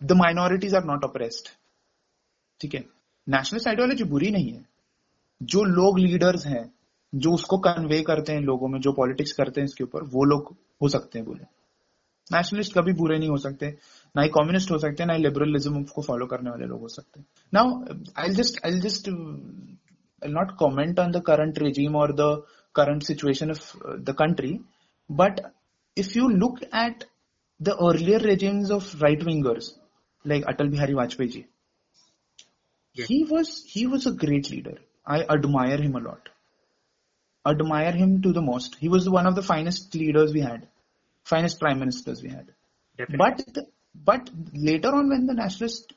[0.06, 1.48] the minorities are not oppressed
[2.60, 2.84] ठीक है?
[3.26, 4.64] नेशनलिस्ट आइडियोलॉजी बुरी नहीं है।
[5.40, 6.64] जो लोग लीडर्स हैं
[7.12, 10.54] जो उसको कन्वे करते हैं लोगों में जो पॉलिटिक्स करते हैं इसके ऊपर वो लोग
[10.82, 11.44] हो सकते हैं बुरे।
[12.32, 13.68] नेशनलिस्ट कभी बुरे नहीं हो सकते
[14.14, 17.20] ना ही कॉम्युनिस्ट हो सकते ना ही लिबरलिज्म को फॉलो करने वाले लोग हो सकते।
[17.52, 17.82] Now
[18.18, 22.32] I just I just I not comment on the current regime और the
[22.74, 24.52] current situation of the country
[25.10, 25.40] but
[25.96, 27.04] if you look at
[27.60, 29.74] the earlier regimes of right wingers
[30.24, 31.44] like Atal Bihari Vajpayee ji
[32.96, 36.28] he was he was a great leader I admire him a lot
[37.44, 40.64] admire him to the most he was one of the finest leaders we had
[41.32, 42.46] finest prime ministers we had
[42.98, 43.18] Definitely.
[43.18, 43.66] but
[44.10, 44.30] but
[44.68, 45.94] later on when the nationalist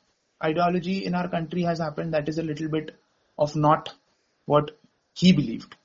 [0.49, 2.91] ideology in our country has happened that is a little bit
[3.37, 3.93] of not
[4.45, 4.71] what
[5.21, 5.75] he believed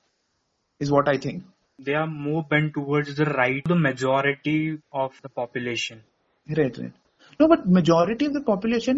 [0.79, 1.43] is what i think
[1.87, 6.03] they are more bent towards the right, the majority of the population.
[6.57, 6.93] right right
[7.39, 8.97] no but majority of the population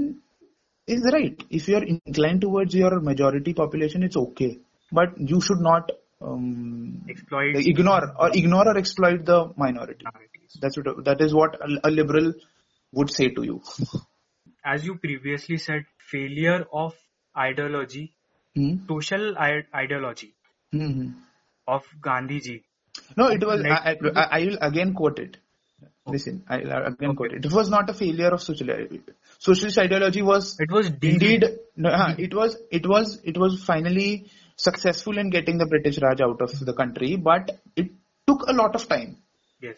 [0.87, 4.51] is right if you are inclined towards your majority population it's okay
[4.91, 5.91] but you should not
[6.21, 10.30] um, Exploit ignore or ignore or exploit the minority minorities.
[10.59, 12.33] That's what that is what a, a liberal
[12.93, 13.61] would say to you
[14.63, 16.93] As you previously said, failure of
[17.37, 18.13] ideology,
[18.55, 18.73] hmm?
[18.87, 20.33] social I- ideology
[20.73, 21.07] Hmm, hmm.
[21.67, 22.63] of Gandhi ji.
[23.17, 23.61] No, it was.
[23.61, 25.37] Like- I, I, I will again quote it.
[26.07, 27.45] Listen, I will again quote it.
[27.45, 28.67] It was not a failure of social
[29.39, 30.21] socialist ideology.
[30.21, 31.45] Was It was indeed
[31.75, 36.21] no, huh, it was it was it was finally successful in getting the British Raj
[36.21, 37.91] out of the country, but it
[38.27, 39.17] took a lot of time.
[39.61, 39.77] Yes.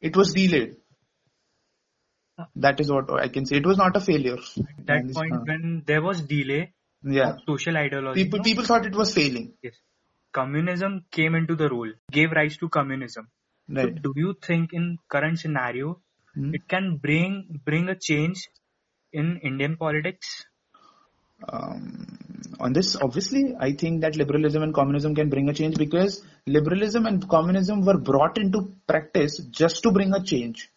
[0.00, 0.76] It was delayed.
[2.56, 3.56] That is what I can say.
[3.56, 4.38] It was not a failure.
[4.58, 6.72] At that And, point, uh, when there was delay
[7.02, 8.44] yeah, of social ideology, people no?
[8.44, 9.54] people thought it was failing.
[9.62, 9.74] yes,
[10.32, 13.28] communism came into the role, gave rise to communism.
[13.76, 14.02] So Right.
[14.02, 16.00] do you think in current scenario
[16.34, 16.52] Hmm.
[16.54, 18.48] it can bring bring a change
[19.12, 20.46] in Indian politics?
[21.48, 26.22] um, on this, obviously, I think that liberalism and communism can bring a change because
[26.46, 30.70] liberalism and communism were brought into practice just to bring a change.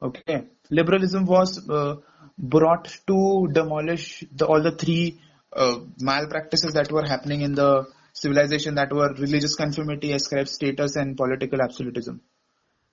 [0.00, 1.96] Okay, liberalism was uh,
[2.38, 5.20] brought to demolish the, all the three
[5.52, 11.16] uh, malpractices that were happening in the civilization that were religious conformity, ascribed status, and
[11.16, 12.20] political absolutism.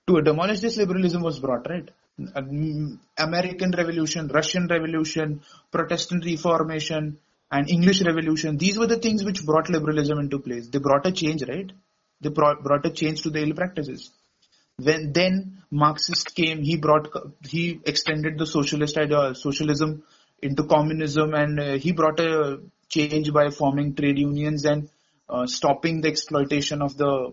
[0.08, 1.88] To demolish this, liberalism was brought, right?
[2.34, 7.18] Um, American Revolution, Russian Revolution, Protestant Reformation,
[7.52, 8.56] and English Revolution.
[8.56, 10.68] These were the things which brought liberalism into place.
[10.68, 11.70] They brought a change, right?
[12.22, 14.10] They brought, a change to the ill practices.
[14.78, 17.08] When then Marxist came, he brought
[17.46, 20.02] he extended the socialist idea, socialism
[20.40, 24.88] into communism, and uh, he brought a change by forming trade unions and
[25.28, 27.32] uh, stopping the exploitation of the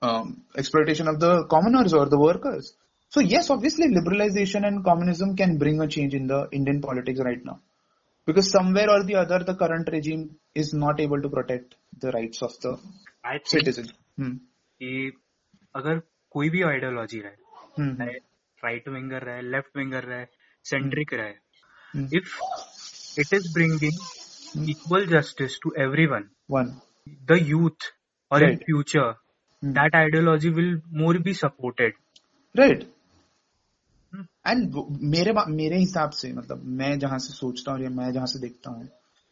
[0.00, 2.74] um, exploitation of the commoners or the workers.
[3.08, 7.44] So yes, obviously liberalization and communism can bring a change in the Indian politics right
[7.44, 7.60] now
[8.27, 12.41] Because somewhere or the other, the current regime is not able to protect the rights
[12.41, 12.71] of the
[13.23, 13.85] I think citizen.
[14.19, 14.33] Hmm.
[14.81, 15.11] कि
[15.75, 16.01] अगर
[16.31, 17.35] कोई भी ideology रहे
[17.77, 18.17] हम्म, चाहे
[18.63, 20.25] right winger रहे left winger रहे
[20.71, 21.33] centric रहे
[21.95, 22.35] hmm, if
[23.23, 23.95] it is bringing
[24.73, 26.27] equal justice to everyone,
[26.57, 26.69] one.
[27.31, 27.87] the youth
[28.31, 28.67] or in Right.
[28.71, 29.07] future,
[29.63, 29.73] Hmm.
[29.79, 30.71] that ideology will
[31.03, 31.93] more be supported.
[32.55, 32.93] Right Hmm.
[34.46, 34.74] And
[35.10, 38.88] मेरे मेरे हिसाब से मतलब मैं जहाँ से सोचता हूँ मैं जहाँ से देखता हूँ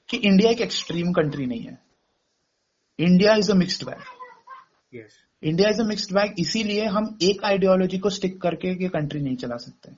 [0.09, 1.79] कि इंडिया एक एक्सट्रीम कंट्री नहीं है।
[2.99, 5.03] India is a mixed bag
[5.43, 9.37] India is a mixed bag इसीलिए हम एक आइडियोलॉजी को स्टिक करके ये कंट्री नहीं
[9.37, 9.93] चला सकते।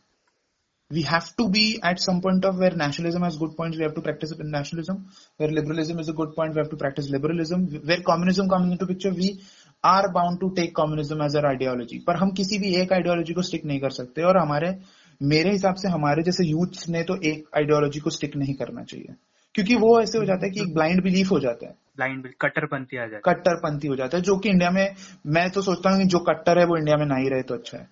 [0.90, 3.92] We have to be at some point of where nationalism has good point we have
[3.92, 4.94] to practise nationalism
[5.40, 9.10] where liberalism is a good point we have to practise liberalism where communism comes picture
[9.12, 9.28] we
[9.86, 12.04] are bound to take communism as our ideology.
[12.06, 14.78] पर हम किसी भी एक ideology को stick नहीं कर सकते और हमारे
[15.22, 19.14] मेरे हिसाब से हमारे जैसे यूथ ने तो एक आइडियोलॉजी को स्टिक नहीं करना चाहिए।
[19.54, 22.36] क्योंकि वो ऐसे हो जाता है कि एक ब्लाइंड बिलीफ हो जाता है। Blind will
[22.40, 24.94] कट्टरपंथी आ जाए कट्टरपंथी हो जाता है जो कि इंडिया में
[25.26, 27.54] मैं तो सोचता हूँ कि जो कट्टर है वो इंडिया में ना ही रहे तो
[27.54, 27.88] अच्छा है।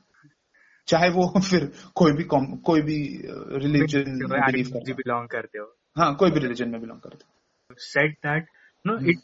[0.87, 2.25] चाहे वो फिर कोई भी
[2.57, 3.23] कोई भी
[3.53, 7.37] रिलीजन बिलीव आइडियोलॉजी बिलोंग करते हो। हाँ। कोई भी रिलीजन में बिलोंग करते हो।
[7.95, 8.47] Said that
[8.85, 9.17] no it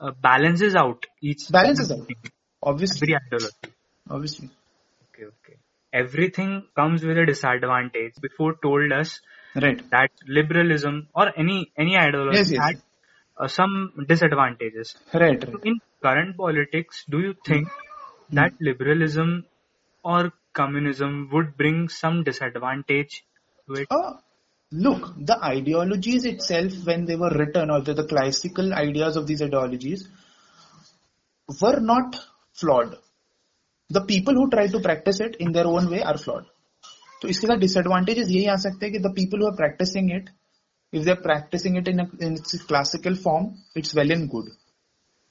[0.00, 2.08] uh, balances out each balances out.
[2.62, 3.14] obviously.
[3.14, 3.74] Every ideology.
[4.10, 4.50] Obviously.
[5.08, 5.56] Okay okay.
[5.92, 8.14] Everything comes with a disadvantage.
[8.20, 9.20] Before told us
[9.54, 9.82] right.
[9.90, 12.62] that liberalism or any any ideology yes, yes.
[12.62, 12.82] had
[13.38, 14.94] uh, some disadvantages.
[15.12, 15.64] Right, right.
[15.64, 17.72] In current politics do you think mm.
[18.32, 19.46] that liberalism
[20.04, 23.24] or communism would bring some disadvantage
[23.66, 23.88] to it?
[23.90, 24.14] Uh,
[24.76, 29.42] look, the ideologies itself, when they were written, or the, the classical ideas of these
[29.42, 30.08] ideologies,
[31.48, 32.16] were not
[32.52, 32.96] flawed.
[33.90, 36.44] The people who try to practice it in their own way are flawed.
[37.22, 40.28] तो इसके साथ disadvantages यही आ सकते हैं कि the people who are practising it
[40.92, 43.46] if they are practising it in its classical form
[43.76, 44.50] it's well and good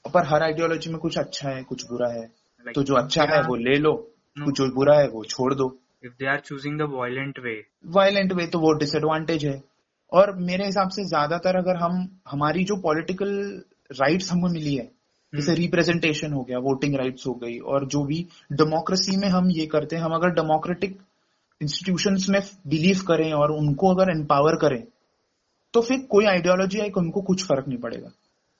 [0.05, 3.37] पर हर ideology में कुछ अच्छा है कुछ बुरा है Like, तो जो अच्छा है
[3.37, 3.91] yeah, वो ले लो
[4.37, 4.45] No.
[4.45, 5.67] कुछ जो बुरा है वो छोड़ दो
[6.05, 7.57] if they are choosing the violent way,
[7.93, 9.61] violent way तो वो डिसएडवांटेज है।
[10.11, 13.29] और मेरे हिसाब से ज़्यादातर अगर हम हमारी जो पॉलिटिकल
[13.91, 14.85] राइट्स हमें मिली है
[15.33, 19.65] जैसे रिप्रेजेंटेशन हो गया वोटिंग राइट्स हो गई और जो भी डेमोक्रेसी में हम ये
[19.67, 20.97] करते हैं हम अगर डेमोक्रेटिक
[21.61, 24.83] इंस्टीट्यूशंस में बिलीव करें और उनको अगर एम्पावर करें
[25.73, 28.11] तो फिर कोई आइडियोलॉजी आए उनको कुछ फ़र्क नहीं पड़ेगा।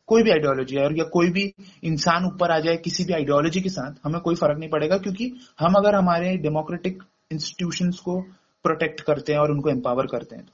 [0.10, 1.44] कोई भी आइडियोलॉजी है और या कोई भी
[1.84, 5.32] इंसान ऊपर आ जाए किसी भी आइडियोलॉजी के साथ हमें कोई फ़र्क नहीं पड़ेगा क्योंकि
[5.60, 8.22] हम अगर हमारे डेमोक्रेटिक इंस्टीट्यूशंस को
[8.64, 10.54] प्रोटेक्ट करते हैं और उनको एम्पावर करते हैं तो।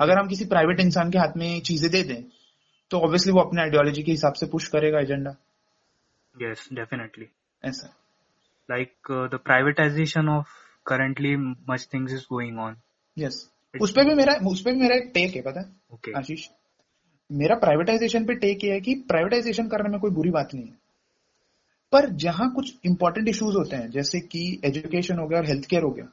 [0.00, 2.22] अगर हम किसी प्राइवेट इंसान के हाथ में चीज़ें दे दें
[2.90, 5.36] तो ऑब्वियसली वो अपने आइडियोलॉजी के हिसाब से पुश करेगा एजेंडा
[6.42, 7.26] यस डेफिनेटली
[7.64, 7.96] ऐसा
[8.70, 10.44] uh, the privatization of
[10.84, 11.36] currently
[11.68, 12.74] much things is going on.
[13.18, 13.50] Yes
[13.80, 15.76] उस पे भी मेरा उस पे भी मेरा एक टेक है पता है?
[15.94, 16.16] Okay.
[16.16, 16.48] आशीष
[17.32, 20.78] मेरा प्राइवेटाइजेशन पे टेक ये है कि प्राइवेटाइजेशन करने में कोई बुरी बात नहीं है।
[21.94, 25.82] पर जहाँ कुछ इंपॉर्टेंट इश्यूज़ होते हैं जैसे कि एजुकेशन हो गया और हेल्थ केयर
[25.82, 26.04] हो गया।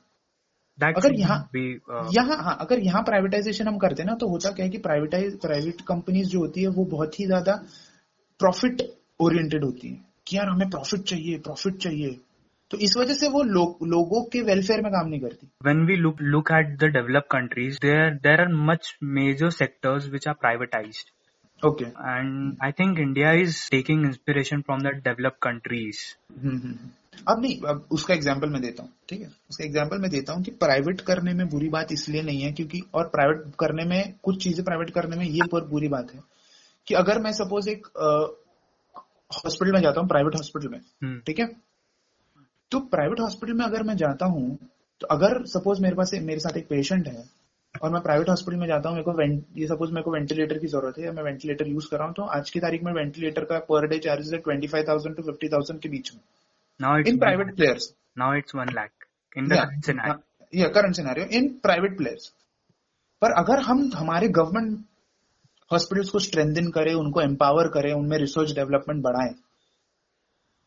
[0.82, 4.52] That अगर यहाँ- uh, यहाँ हाँ अगर यहाँ प्राइवेटाइजेशन हम करते हैं ना तो होता
[4.52, 7.56] क्या है कि प्राइवेटाइज प्राइवेट कंपनीज़ जो होती है वो बहुत ही ज़्यादा
[8.40, 12.22] प्रॉफिट ओरिएंटेड होती है। कि यार हमें प्रॉफिट चाहिए प्रॉफिट चाहिए।
[12.72, 15.98] तो इस वजह से वो लो, लोगों के वेलफेयर में काम नहीं करती। When we
[15.98, 17.82] look look at the developed countries,
[18.16, 21.21] there are much major sectors which are are
[21.66, 26.00] okay and I think India is taking inspiration from the developed countries.
[26.32, 26.90] Hmm, hmm, hmm.
[27.28, 30.44] अब नहीं अब उसका example मैं देता हूँ ठीक है उसका एग्ज़ाम्पल मैं देता हूँ
[30.44, 34.44] कि प्राइवेट करने में बुरी बात इसलिए नहीं है क्योंकि और प्राइवेट करने में कुछ
[34.44, 36.22] चीज़ें प्राइवेट करने में ये बहुत बुरी बात है
[36.88, 37.88] कि अगर मैं सपोज़ एक
[39.32, 40.80] हॉस्पिटल में जाता हूँ प्राइवेट हॉस्पिटल में.
[41.28, 41.46] ठीक है
[42.72, 44.58] तो प्राइवेट हॉस्पिटल में अगर मैं जाता हूँ
[45.02, 47.24] तो अगर सपोज़ मेरे पास मेरे साथ एक पेशेंट है
[47.76, 50.68] और मैं प्राइवेट हॉस्पिटल में जाता हूँ मेरे को ये सपोज़ मेरे को वेंटिलेटर की
[50.68, 53.46] ज़रूरत है या मैं वेंटिलेटर यूज़ कर रहा हूँ तो आज की तारीख में वेंटिलेटर
[53.46, 56.22] का पर डे चार्जेस है twenty five thousand to fifty thousand के बीच में।
[57.08, 57.94] In private players
[59.38, 60.16] in the current scenario.
[60.54, 62.32] या current scenario in private players
[63.22, 64.80] पर अगर हम हमारे गवर्नमेंट
[65.72, 69.34] हॉस्पिटल्स को स्ट्रेंथन करें उनको एम्पावर करें उनमें रिसर्च डेवलपमेंट बढ़ाएँ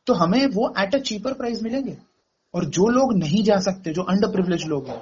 [0.06, 1.96] तो हमें वो एट अ चीपर प्राइस मिलेंगे।
[2.54, 5.00] और जो लोग नहीं जा सकते जो अंडर प्रिविलेज लोग हैं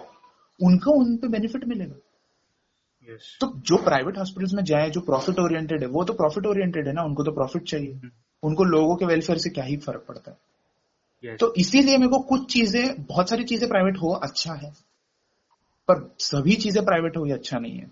[0.62, 1.96] उनको उन पे बेनिफिट मिलेगा।
[3.08, 3.24] Yes.
[3.40, 6.92] तो जो प्राइवेट हॉस्पिटल्स में जाए जो प्रॉफिट ओरिएंटेड है वो तो प्रॉफिट ओरिएंटेड है
[6.94, 8.10] ना उनको तो प्रॉफिट चाहिए।
[8.42, 10.36] उनको लोगों के वेलफेयर से क्या ही फ़र्क पड़ता है?
[11.24, 11.38] Yes.
[11.40, 14.70] तो इसीलिए मेरे को कुछ चीज़ें बहुत सारी चीज़ें प्राइवेट हो अच्छा है।
[15.88, 17.90] पर सभी चीज़ें प्राइवेट हो ये अच्छा नहीं है।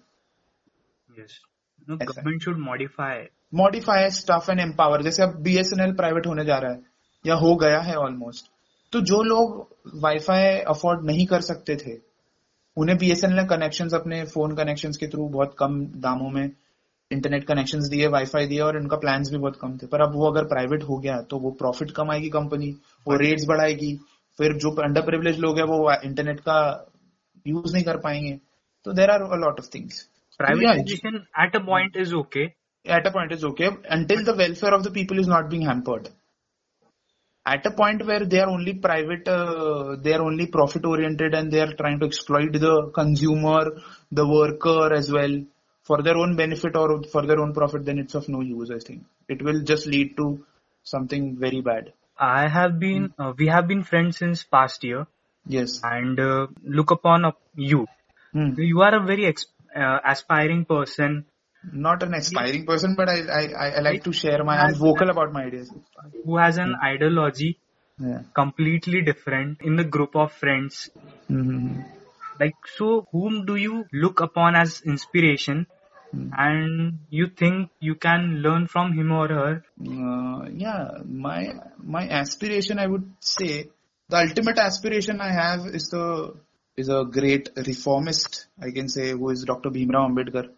[1.89, 3.15] Government should modify.
[3.55, 6.81] Modify staff and empower जैसे अब बीएसएनएल प्राइवेट होने जा रहा है
[7.25, 8.51] या हो गया है ऑलमोस्ट
[8.93, 9.57] तो जो लोग
[9.95, 11.95] वाईफाई अफोर्ड नहीं कर सकते थे
[12.77, 16.51] उन्हें बीएसएनएल कनेक्शन अपने फ़ोन कनेक्शन के थ्रू बहुत कम दामों में
[17.11, 20.31] इंटरनेट कनेक्शंस दिए वाईफाई दिए और इनका प्लान भी बहुत कम थे। पर अब वो
[20.31, 22.71] अगर प्राइवेट हो गया तो वो प्रॉफिट कमाएगी कंपनी
[23.07, 23.97] वो रेट्स बढ़ाएगी।
[24.39, 26.61] फिर जो अंडर प्रिविलेज लोग हैं वो इंटरनेट का
[27.47, 28.39] यूज़ नहीं कर पाएँगे।
[28.85, 30.07] तो there are a lot of things
[30.41, 32.45] Privatization at a point is okay.
[32.87, 36.09] at a point is until the welfare of the people is not being hampered.
[37.47, 41.51] At a point where they are only private uh, they are only profit oriented and
[41.51, 43.71] they are trying to exploit the consumer
[44.13, 45.35] the worker as well
[45.83, 48.79] for their own benefit or for their own profit then it's of no use i
[48.79, 49.05] think.
[49.29, 50.45] It will just lead to
[50.83, 51.93] something very bad.
[52.19, 55.07] I have been, uh, we have been friends since past year.
[55.47, 55.81] Yes.
[55.83, 57.87] And uh, look upon up you.
[58.33, 58.53] Hmm.
[58.59, 61.27] You are a very ex- uh, aspiring person
[61.73, 65.33] not an aspiring person but I, I i like to share my i'm vocal about
[65.33, 65.73] my ideas
[66.25, 67.51] who has an ideology
[67.99, 70.91] yeah completely different in the group of friends.
[71.29, 71.81] hmm
[72.39, 75.67] Like, so whom do you look upon as inspiration
[76.13, 76.31] Hmm.
[76.45, 79.63] and you think you can learn from him or her?
[79.81, 80.89] Uh, yeah,
[81.27, 81.53] my
[81.97, 83.51] my aspiration, I would say,
[84.09, 86.07] the ultimate aspiration I have is the
[86.77, 89.71] is a great reformist, I can say, who is Dr.
[89.71, 90.49] Bhimrao Ambedkar,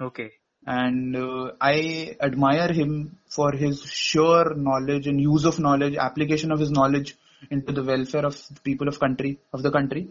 [0.00, 0.30] Okay.
[0.66, 6.58] and uh, I admire him for his sure knowledge and use of knowledge, application of
[6.58, 7.16] his knowledge
[7.50, 10.08] into the welfare of the people of country of the country,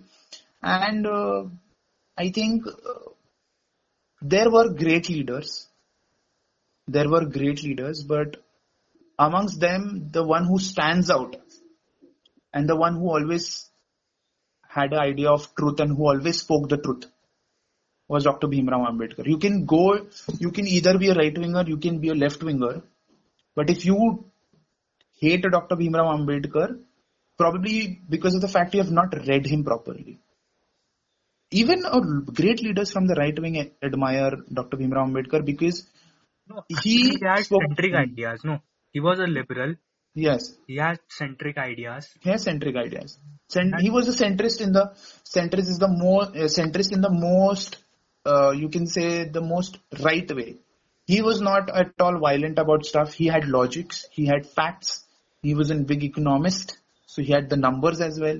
[0.61, 1.43] and uh,
[2.17, 3.09] I think uh,
[4.21, 5.67] there were great leaders.
[6.87, 8.37] There were great leaders, but
[9.17, 11.35] amongst them, the one who stands out
[12.53, 13.69] and the one who always
[14.67, 17.05] had an idea of truth and who always spoke the truth
[18.09, 18.47] was Dr.
[18.47, 19.25] Bhimrao Ambedkar.
[19.27, 19.83] You can go,
[20.39, 22.81] you can either be a right winger, you can be a left winger,
[23.55, 24.25] but if you
[25.21, 25.75] hate Dr.
[25.75, 26.79] Bhimrao Ambedkar,
[27.37, 30.19] probably because of the fact you have not read him properly.
[31.51, 31.81] Even
[32.39, 34.77] great leaders from the right wing admire Dr.
[34.77, 35.85] Bhimrao Ambedkar because
[36.49, 36.75] No, He
[37.11, 38.43] he had spoke- centric ideas.
[38.43, 38.55] No,
[38.91, 39.75] he was a liberal.
[40.15, 42.07] yes, He had centric ideas.
[42.23, 43.11] he has centric ideas.
[43.55, 44.85] Cent- he was a centrist in the
[45.35, 47.77] centrist is the more uh, centrist in the most
[48.25, 50.57] uh, you can say the most right way.
[51.05, 53.13] He was not at all violent about stuff.
[53.13, 54.05] He had logics.
[54.11, 55.05] He had facts.
[55.41, 58.39] He was a big economist, so he had the numbers as well.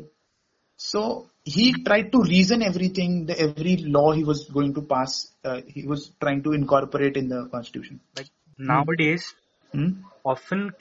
[0.77, 5.31] So he tried to reason everything, the every law he was going to pass.
[5.43, 7.99] Uh, he was trying to incorporate in the constitution.
[8.15, 8.27] Like
[8.57, 9.33] nowadays,
[9.71, 10.01] Hmm?
[10.25, 10.71] often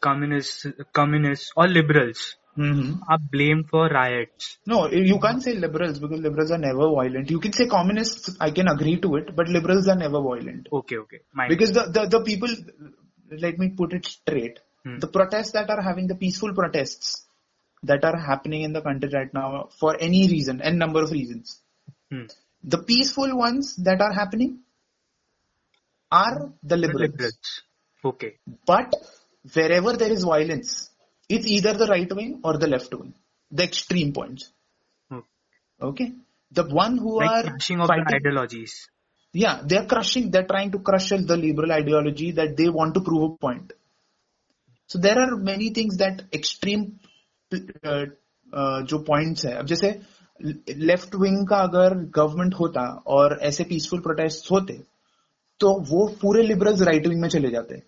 [0.00, 4.58] communists, communists or liberals hmm are blamed for riots.
[4.66, 7.30] No, you can't say liberals because liberals are never violent.
[7.30, 10.68] You can say communists, I can agree to it, but liberals are never violent.
[10.72, 11.20] Okay, okay.
[11.32, 11.48] Mine.
[11.48, 12.48] Because the, the, the people,
[13.30, 14.98] let me put it straight, Hmm.
[14.98, 17.24] the protests that are having, the peaceful protests
[17.84, 21.60] that are happening in the country right now for any reason, and number of reasons.
[22.10, 22.24] Hmm.
[22.64, 24.58] The peaceful ones that are happening
[26.10, 27.10] are the The liberals.
[27.12, 27.62] liberals.
[28.04, 28.34] Okay.
[28.66, 28.92] But
[29.54, 30.90] wherever there is violence,
[31.34, 33.12] it's either the right wing or the left wing,
[33.50, 34.50] the extreme points.
[35.10, 35.20] Hmm.
[35.80, 36.12] Okay?
[36.52, 38.74] The one who Like are crashing of fighting, the ideologies.
[39.34, 43.30] yeah, they're crushing, they're trying to crush the liberal ideology that they want to prove
[43.30, 43.72] a point.
[44.90, 47.00] So there are many things that extreme
[47.52, 48.06] uh,
[48.52, 49.88] uh, जो points है अब जैसे
[50.90, 52.82] left wing का अगर government होता
[53.16, 54.74] और ऐसे peaceful protest होते
[55.60, 57.82] तो वो पूरे लिबरल्स राइट विंग में चले जाते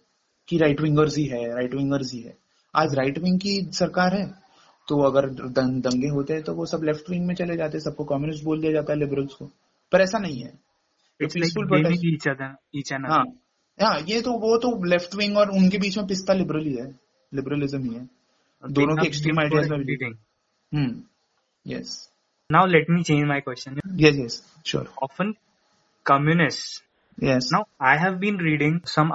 [0.48, 2.36] कि राइट विंगर्स ही है राइट विंगर्स ही है
[2.76, 4.26] आज राइट विंग की सरकार है
[4.88, 5.28] तो अगर
[5.80, 8.72] दंगे होते हैं तो वो सब लेफ़्ट विंग में चले जाते सबको कम्युनिस्ट बोल दिया
[8.72, 9.46] जाता है लिबरल्स को।
[9.92, 10.52] पर ऐसा नहीं है।
[13.08, 13.24] हाँ।
[13.82, 16.86] हाँ, ये तो वो तो लेफ़्ट विंग और उनके बीच में पिस्ता लिबरल ही है।
[17.34, 18.08] लिबरलिज्म ही है।
[18.70, 19.78] दोनों के एक्सट्रीम आइडियाज़ में
[21.66, 22.10] yes
[22.52, 25.32] now let me change my question yes yes sure often
[26.06, 26.84] communist
[27.24, 29.12] yes now I have been reading some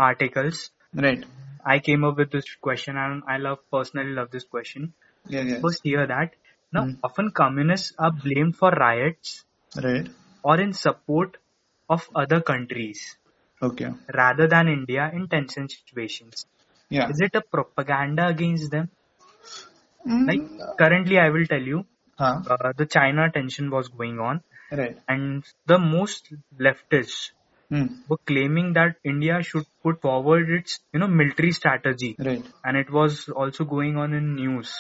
[1.66, 4.94] I came up with this question and I love personally love this question.
[5.28, 5.60] Yeah, yeah.
[5.60, 6.36] First hear that.
[6.72, 6.98] Now mm.
[7.04, 9.44] often communists are blamed for riots
[9.76, 10.08] right.
[10.44, 11.38] or in support
[11.90, 13.18] of other countries.
[13.62, 13.90] Okay.
[14.14, 16.46] Rather than India in tension situations.
[16.90, 17.10] Yeah.
[17.10, 18.90] Is it a propaganda against them?
[20.08, 20.28] Mm.
[20.28, 21.86] Like currently I will tell you
[22.18, 22.42] huh?
[22.50, 24.42] uh, the China tension was going on.
[24.72, 24.98] Right.
[25.08, 27.32] And the most leftists
[27.72, 27.98] mm.
[28.08, 32.46] were claiming that India should put forward its you know military strategy, right.
[32.64, 34.74] and it was also going on in news.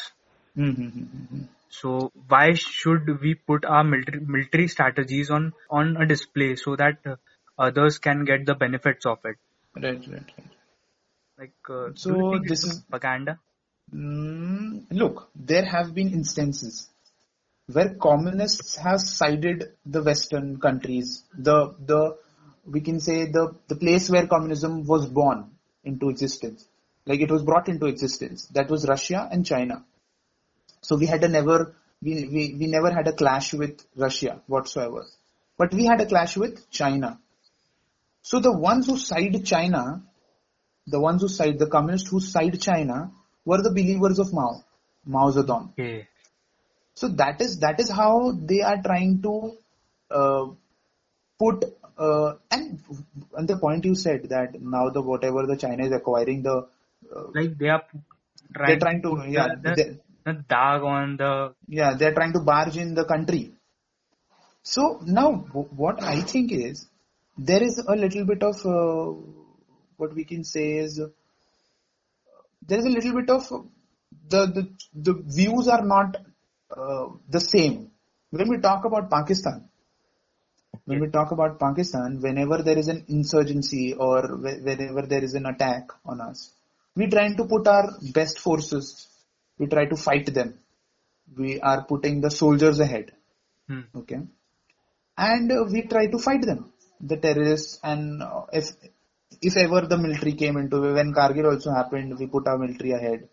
[0.57, 1.43] Mm-hmm.
[1.69, 6.97] So why should we put our military military strategies on on a display so that
[7.05, 7.15] uh,
[7.57, 9.37] others can get the benefits of it?
[9.75, 10.49] Right, right, right.
[11.37, 13.39] Like uh, so, this is propaganda.
[13.93, 16.89] Look, there have been instances
[17.71, 22.17] where communists have sided the Western countries, the the
[22.65, 25.51] we can say the, the place where communism was born
[25.83, 26.65] into existence.
[27.05, 28.47] Like it was brought into existence.
[28.47, 29.83] That was Russia and China.
[30.81, 35.05] So we had a never, we, we, we never had a clash with Russia whatsoever.
[35.57, 37.19] But we had a clash with China.
[38.21, 40.03] So the ones who side China,
[40.87, 43.11] the ones who side, the communists who side China
[43.45, 44.63] were the believers of Mao,
[45.05, 45.71] Mao Zedong.
[45.71, 46.07] Okay.
[46.93, 49.57] So that is that is how they are trying to
[50.11, 50.45] uh,
[51.39, 51.63] put
[51.99, 52.79] uh, and
[53.35, 56.55] and the point you said that now the whatever the China is acquiring the
[57.15, 57.83] uh, Like they are
[58.55, 59.85] trying, they're trying to yeah the, they,
[60.25, 63.53] the dag on the yeah they're trying to barge in the country.
[64.63, 66.87] So now w- what I think is
[67.37, 69.13] there is a little bit of uh,
[69.97, 71.07] what we can say is uh,
[72.67, 73.43] there is a little bit of
[74.29, 76.17] the the, the views are not
[76.75, 77.91] uh, the same
[78.31, 79.68] when we talk about Pakistan
[80.85, 85.45] when we talk about Pakistan, whenever there is an insurgency or whenever there is an
[85.45, 86.51] attack on us,
[86.95, 89.07] we try to put our best forces.
[89.57, 90.59] We try to fight them.
[91.37, 93.11] We are putting the soldiers ahead.
[93.67, 93.81] Hmm.
[93.95, 94.19] Okay.
[95.17, 97.79] And uh, we try to fight them, the terrorists.
[97.83, 98.71] And uh, if
[99.41, 103.29] if ever the military came into when Kargil also happened, we put our military ahead.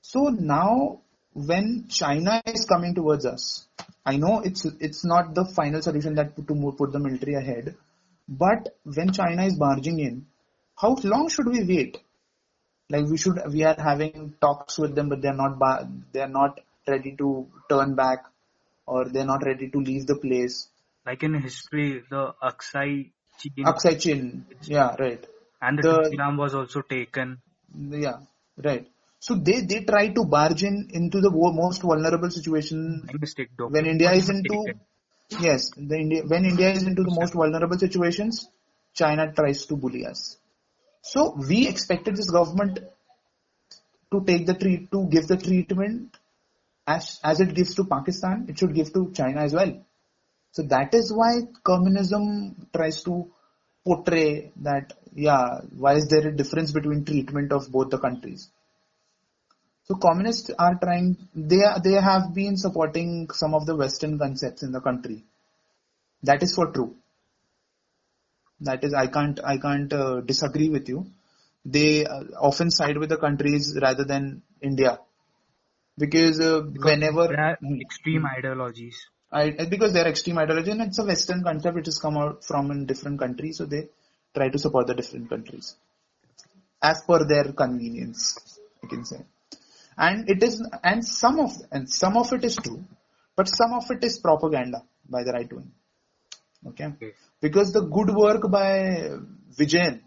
[0.00, 1.02] So now
[1.34, 3.66] when China is coming towards us,
[4.04, 7.76] I know it's it's not the final solution that to move, put the military ahead,
[8.28, 10.26] but when China is barging in,
[10.76, 11.98] how long should we wait?
[12.90, 15.58] Like we should we are having talks with them, but they're not
[16.12, 18.24] they're not ready to turn back,
[18.86, 20.68] or they're not ready to leave the place.
[21.06, 25.24] like in history, the Aksai Chin Aksai Chin, yeah, right.
[25.60, 27.38] and the, the- was also taken.
[27.74, 28.18] Yeah,
[28.62, 28.86] right.
[29.26, 32.78] So they they try to barge in into the most vulnerable situation
[33.20, 34.56] mistake when India is into
[35.40, 38.48] yes, the India when India is into the most vulnerable situations,
[38.94, 40.38] China tries to bully us.
[41.02, 42.80] So we expected this government
[44.12, 46.16] to take the treat to give the treatment
[46.86, 49.72] as as it gives to Pakistan, it should give to China as well.
[50.50, 53.30] So that is why communism tries to
[53.84, 58.50] portray that yeah, why is there a difference between treatment of both the countries?
[59.92, 64.62] So communists are trying, they are, they have been supporting some of the Western concepts
[64.62, 65.22] in the country.
[66.22, 66.96] That is for true.
[68.60, 71.08] That is, I can't, I can't uh, disagree with you.
[71.66, 74.98] They uh, often side with the countries rather than India.
[75.98, 77.80] Because, uh, whenever, There are Hmm.
[77.82, 78.96] extreme ideologies.
[79.30, 82.70] I, because they're extreme ideology and it's a Western concept which has come out from
[82.70, 83.88] in different countries, so they
[84.34, 85.76] try to support the different countries
[86.82, 89.20] as per their convenience, I can say
[89.97, 92.83] And it is, and some of, and some of it is true,
[93.35, 95.71] but some of it is propaganda by the right wing.
[96.67, 96.85] Okay.
[96.85, 97.13] Okay.
[97.41, 99.09] Because the good work by
[99.57, 100.01] Vijayan,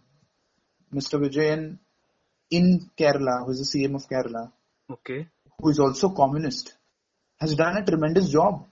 [0.95, 1.21] Mr.
[1.21, 1.79] Vijayan
[2.51, 4.53] in Kerala, who is the CM of Kerala,
[4.91, 5.27] Okay.
[5.59, 6.75] who is also communist,
[7.41, 8.66] has done a tremendous job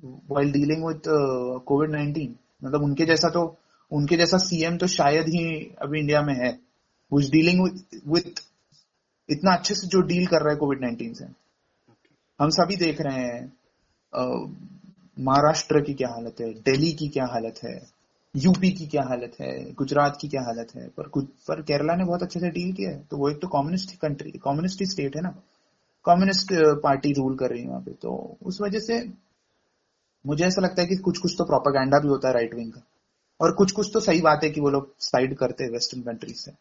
[0.00, 2.34] while dealing with uh, COVID-19.
[2.64, 3.42] मतलब उनके जैसा तो
[3.92, 5.44] उनके जैसा CM तो शायद ही
[5.82, 6.58] अभी India में है
[7.10, 8.40] who is dealing with with
[9.29, 11.25] इतना अच्छे से जो डील कर रहा है कोविड 19 से।
[12.39, 13.53] हम सभी देख रहे हैं
[15.19, 17.75] महाराष्ट्र की क्या हालत है, दिल्ली की क्या हालत है
[18.35, 22.05] यूपी की क्या हालत है, गुजरात की क्या हालत है, पर कुछ पर केरला ने
[22.05, 25.21] बहुत अच्छे से डील किया है। तो वो एक तो कम्युनिस्ट कंट्री, कम्युनिस्ट स्टेट है
[25.21, 25.29] ना।
[26.05, 26.53] कम्युनिस्ट
[26.83, 28.99] पार्टी रूल कर रही है वहाँ पे। तो उस वजह से
[30.25, 32.81] मुझे ऐसा लगता है कि कुछ कुछ तो प्रोपागेंडा भी होता है राइट विंग का।
[33.41, 36.37] और कुछ कुछ तो सही बात है कि वो लोग साइड करते हैं वेस्टर्न कंट्रीज़
[36.37, 36.51] से।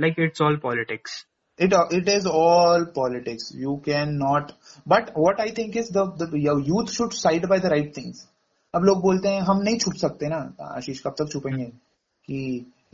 [0.00, 1.12] Like it's all politics.
[1.58, 4.52] It it is all politics you cannot
[4.86, 6.40] but what i think is the the
[6.70, 8.24] youth should side by the right things
[8.74, 10.38] अब लोग बोलते हैं हम नहीं छुप सकते ना
[10.76, 12.40] आशीष कब तक छुपेंगे कि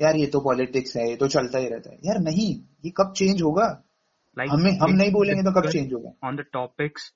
[0.00, 2.48] यार ये तो पॉलिटिक्स है ये तो चलता ही रहता है यार नहीं
[2.84, 3.66] ये कब चेंज होगा
[4.36, 7.10] Like हमें हम नहीं बोलेंगे तो कब चेंज होगा on the topics,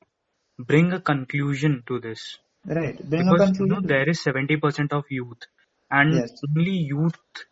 [0.71, 2.25] bring a conclusion to this.
[2.69, 5.47] Right bring a conclusion there is 70% of youth,
[5.91, 6.33] and Yes.
[6.49, 7.45] only youth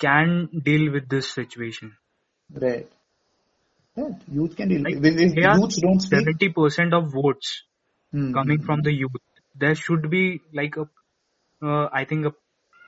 [0.00, 0.34] can
[0.68, 1.92] deal with this situation.
[2.50, 2.88] Right
[4.34, 7.52] youth can deal Like if youths don't speak 70% of votes
[8.12, 9.20] hmm, coming from the youth.
[9.56, 10.22] There should be
[10.52, 10.86] like a,
[11.62, 12.32] uh, I think a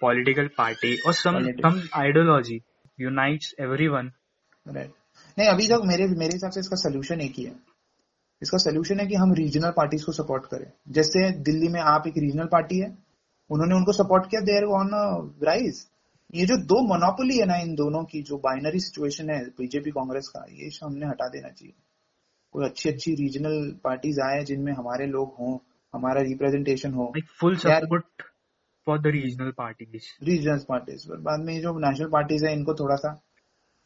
[0.01, 1.63] political party or some Politics.
[1.63, 2.59] some ideology
[2.99, 4.11] unites everyone.
[4.67, 4.91] Right
[5.39, 7.55] नहीं अभी तक मेरे मेरे हिसाब से इसका solution एक ही है
[8.43, 10.67] इसका सोल्यूशन है कि हम रीजनल पार्टीज़ को सपोर्ट करें
[10.99, 12.91] जैसे दिल्ली में आप एक रीजनल पार्टी है
[13.51, 14.91] उन्होंने उनको सपोर्ट किया देयर ऑन
[15.45, 15.83] राइज
[16.35, 20.29] ये जो दो मोनोपोली है ना इन दोनों की जो बाइनरी सिचुएशन है बीजेपी कांग्रेस
[20.37, 21.75] का ये हमने हटा देना चाहिए।
[22.55, 25.57] कोई अच्छी अच्छी रीजनल पार्टीज़ आए जिनमें हमारे लोग हों
[25.95, 28.23] हमारा रिप्रेजेंटेशन हो। Full support
[28.87, 32.97] for the regional parties regional parties पर बाद में जो नेशनल पार्टीज़ है इनको थोड़ा
[32.97, 33.13] सा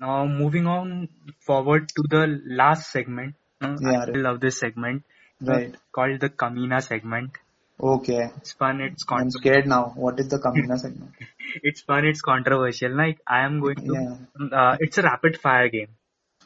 [0.01, 1.07] now moving on
[1.47, 2.25] forward to the
[2.61, 5.03] last segment I love this segment
[5.41, 7.39] right called the Kameena segment
[7.85, 8.81] okay It's fun.
[8.81, 9.93] It's I'm scared now.
[9.95, 11.13] What is the Kamina segment?
[11.71, 12.07] It's fun.
[12.07, 12.97] It's controversial.
[12.97, 13.95] Like I am going to.
[13.95, 14.61] Yeah.
[14.61, 15.91] Uh, it's a rapid fire game.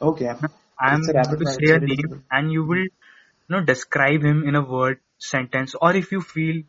[0.01, 0.33] Okay.
[0.79, 4.55] I am going to say a name and you will, you know, describe him in
[4.55, 6.61] a word sentence, or if you feel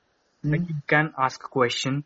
[0.45, 0.73] like Hmm?
[0.73, 2.03] you can ask a question,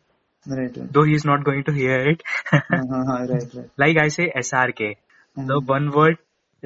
[0.47, 0.77] Right.
[0.77, 0.93] Right.
[0.93, 2.23] though he's not going to hear it.
[2.53, 3.55] Uh-huh, right.
[3.55, 3.69] Right.
[3.85, 4.95] like I say, SRK.
[5.35, 5.67] The Mhm.
[5.75, 6.17] one word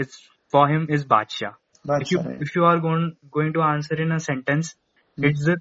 [0.06, 0.20] is
[0.56, 1.52] for him is Badsha.
[1.86, 2.42] That's if you right.
[2.48, 3.08] if you are going
[3.39, 4.76] going to answer in a sentence,
[5.18, 5.26] Hmm.
[5.30, 5.58] it's the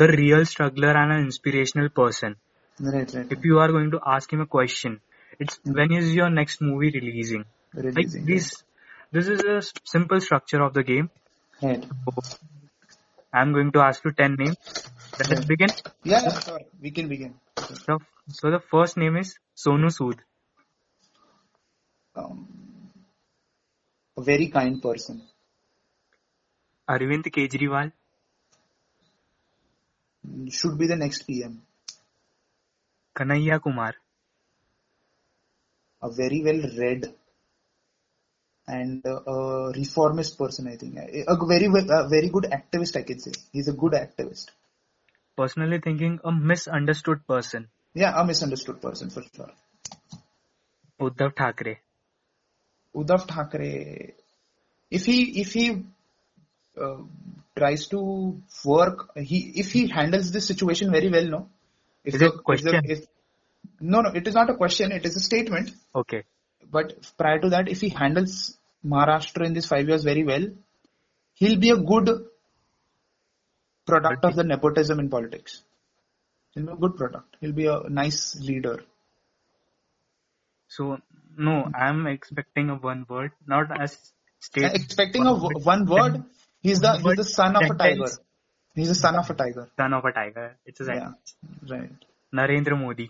[0.00, 2.36] the real struggler and an inspirational person.
[2.80, 3.12] Right.
[3.14, 3.26] Right.
[3.30, 5.00] If you are going to ask him a question,
[5.38, 5.74] it's Hmm.
[5.78, 7.44] when is your next movie releasing?
[7.74, 8.26] Like Releasing.
[8.26, 8.50] this,
[9.12, 9.62] this is a
[9.94, 11.10] simple structure of the game.
[11.62, 11.84] Right.
[13.32, 14.56] I'm going to ask you ten names.
[15.18, 15.70] Let us begin.
[16.04, 16.22] Yeah.
[16.24, 16.60] yeah, Sure.
[16.80, 17.34] We can begin.
[17.86, 20.18] So, so the first name is Sonu Sood.
[22.16, 22.46] Um,
[24.16, 25.22] a very kind person.
[26.88, 27.92] Arvind Kejriwal.
[30.50, 31.62] Should be the next PM.
[33.16, 33.94] Kanhaiya Kumar.
[36.02, 37.14] A very well read
[38.66, 40.68] and uh, a reformist person.
[40.68, 42.96] I think a a very a very good activist.
[42.96, 44.46] I can say he's a good activist.
[45.36, 47.68] Personally thinking, a misunderstood person.
[47.94, 49.50] Yeah, a misunderstood person for sure.
[51.00, 51.78] Uddhav Thackeray.
[52.94, 54.14] Uddhav Thackeray,
[54.90, 55.84] if he if he
[56.80, 56.96] uh,
[57.56, 61.48] tries to work, he if he handles this situation very well, no.
[62.04, 62.74] If Is it a question?
[62.74, 63.06] If the, if,
[63.80, 64.92] no, no, it is not a question.
[64.92, 65.72] It is a statement.
[65.94, 66.24] Okay.
[66.70, 70.46] But prior to that, if he handles Maharashtra in these five years very well,
[71.34, 72.10] he'll be a good
[73.86, 75.62] product of the nepotism in politics.
[76.54, 77.36] He'll be a good product.
[77.40, 78.82] He'll be a nice leader.
[80.68, 80.98] So
[81.36, 83.96] no, I'm expecting a one word, not as
[84.40, 84.72] state.
[84.74, 86.24] Expecting a w- one word,
[86.64, 88.10] he's the he's the son of a tiger.
[88.74, 89.70] He's the son of a tiger.
[89.76, 90.46] Son of a tiger.
[90.66, 91.10] It's a Yeah,
[91.70, 91.90] right.
[92.34, 93.08] Narendra Modi.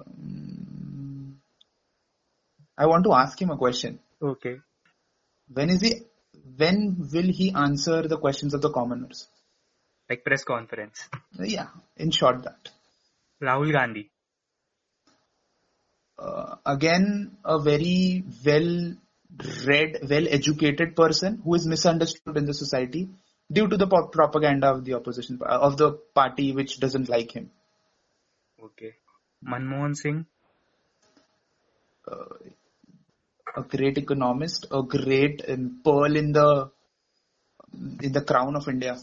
[0.00, 1.40] Um,
[2.78, 3.98] I want to ask him a question.
[4.22, 4.56] Okay.
[5.52, 5.92] When is he?
[6.56, 9.28] When will he answer the questions of the commoners?
[10.08, 11.08] Like press conference.
[11.38, 12.70] Yeah, in short, that.
[13.42, 14.10] Rahul Gandhi.
[16.18, 18.94] uh, again a very well
[19.66, 23.08] read well educated person who is misunderstood in the society
[23.50, 27.50] due to the propaganda of the opposition uh, of the party which doesn't like him
[28.64, 28.94] Okay.
[29.44, 30.26] Manmohan Singh.
[32.10, 32.36] uh,
[33.56, 36.70] a great economist a great um, pearl in the
[38.02, 38.96] in the crown of india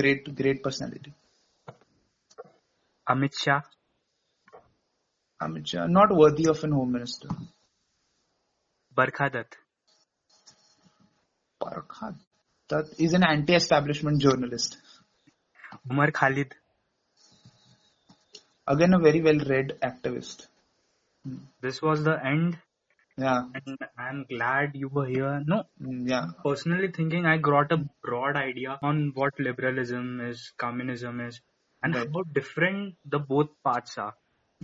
[0.00, 1.12] great great personality
[3.08, 3.60] Amit Shah.
[5.40, 7.28] Amit Shah, not worthy of an home minister
[8.94, 9.56] Barkha Dutt.
[11.64, 12.14] Parkha
[12.70, 14.76] that is an anti-establishment journalist.
[15.90, 16.54] Umar Khalid.
[18.72, 20.46] again a very well read activist.
[21.60, 22.58] This was the end.
[23.18, 23.42] Yeah.
[23.54, 25.42] And I'm glad you were here.
[25.46, 26.26] No, Mm, yeah.
[26.44, 31.40] Personally thinking I got a broad idea on what liberalism is, communism is,
[31.82, 32.08] and Right.
[32.14, 34.14] how different the both parts are.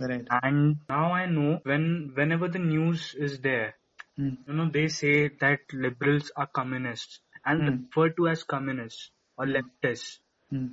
[0.09, 0.27] right.
[0.43, 1.85] And now I know when
[2.15, 3.75] whenever the news is there,
[4.19, 4.31] Hmm.
[4.47, 7.69] you know, they say that liberals are communists and Hmm.
[7.75, 10.17] referred to as communists or leftists.
[10.49, 10.65] Hmm.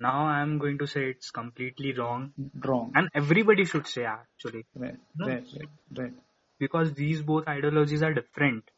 [0.00, 2.32] Now I'm going to say it's completely wrong.
[2.66, 4.62] wrong And everybody should say actually.
[4.84, 5.26] right No.
[5.32, 5.72] right right
[6.02, 6.12] right
[6.60, 8.70] Because these both ideologies are different.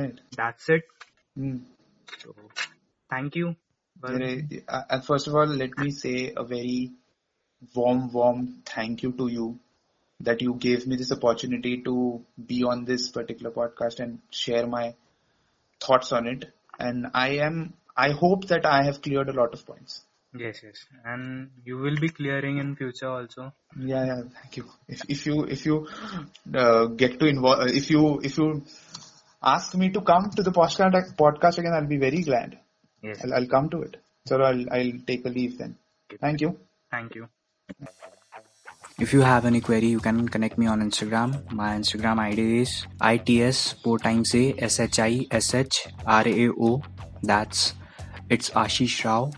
[0.00, 0.82] right That's it.
[1.36, 1.56] Hmm.
[2.18, 2.34] So
[3.14, 3.56] thank you.
[4.04, 6.90] Uh, uh, first of all let me say a very
[7.74, 9.48] warm warm thank you to you
[10.20, 14.94] that you gave me this opportunity to be on this particular podcast and share my
[15.80, 16.46] thoughts on it
[16.78, 20.02] and i am i hope that i have cleared a lot of points
[20.38, 20.84] yes, yes.
[21.04, 23.52] And you will be clearing in future also.
[23.76, 25.88] yeah yeah thank you if, if you if you
[26.54, 28.64] uh, get to involve if you if you
[29.42, 32.58] ask me to come to the podcast podcast again i'll be very glad
[33.02, 33.20] Yes.
[33.24, 33.96] I'll, I'll come to it.
[34.26, 35.76] So I'll, I'll take a leave then.
[36.20, 36.58] Thank you.
[36.90, 37.28] Thank you.
[39.00, 41.50] If you have any query, you can connect me on Instagram.
[41.50, 46.48] My Instagram ID is its four times a s h i s h r a
[46.50, 46.82] o.
[47.22, 47.72] That's
[48.28, 49.32] it's Ashish Rao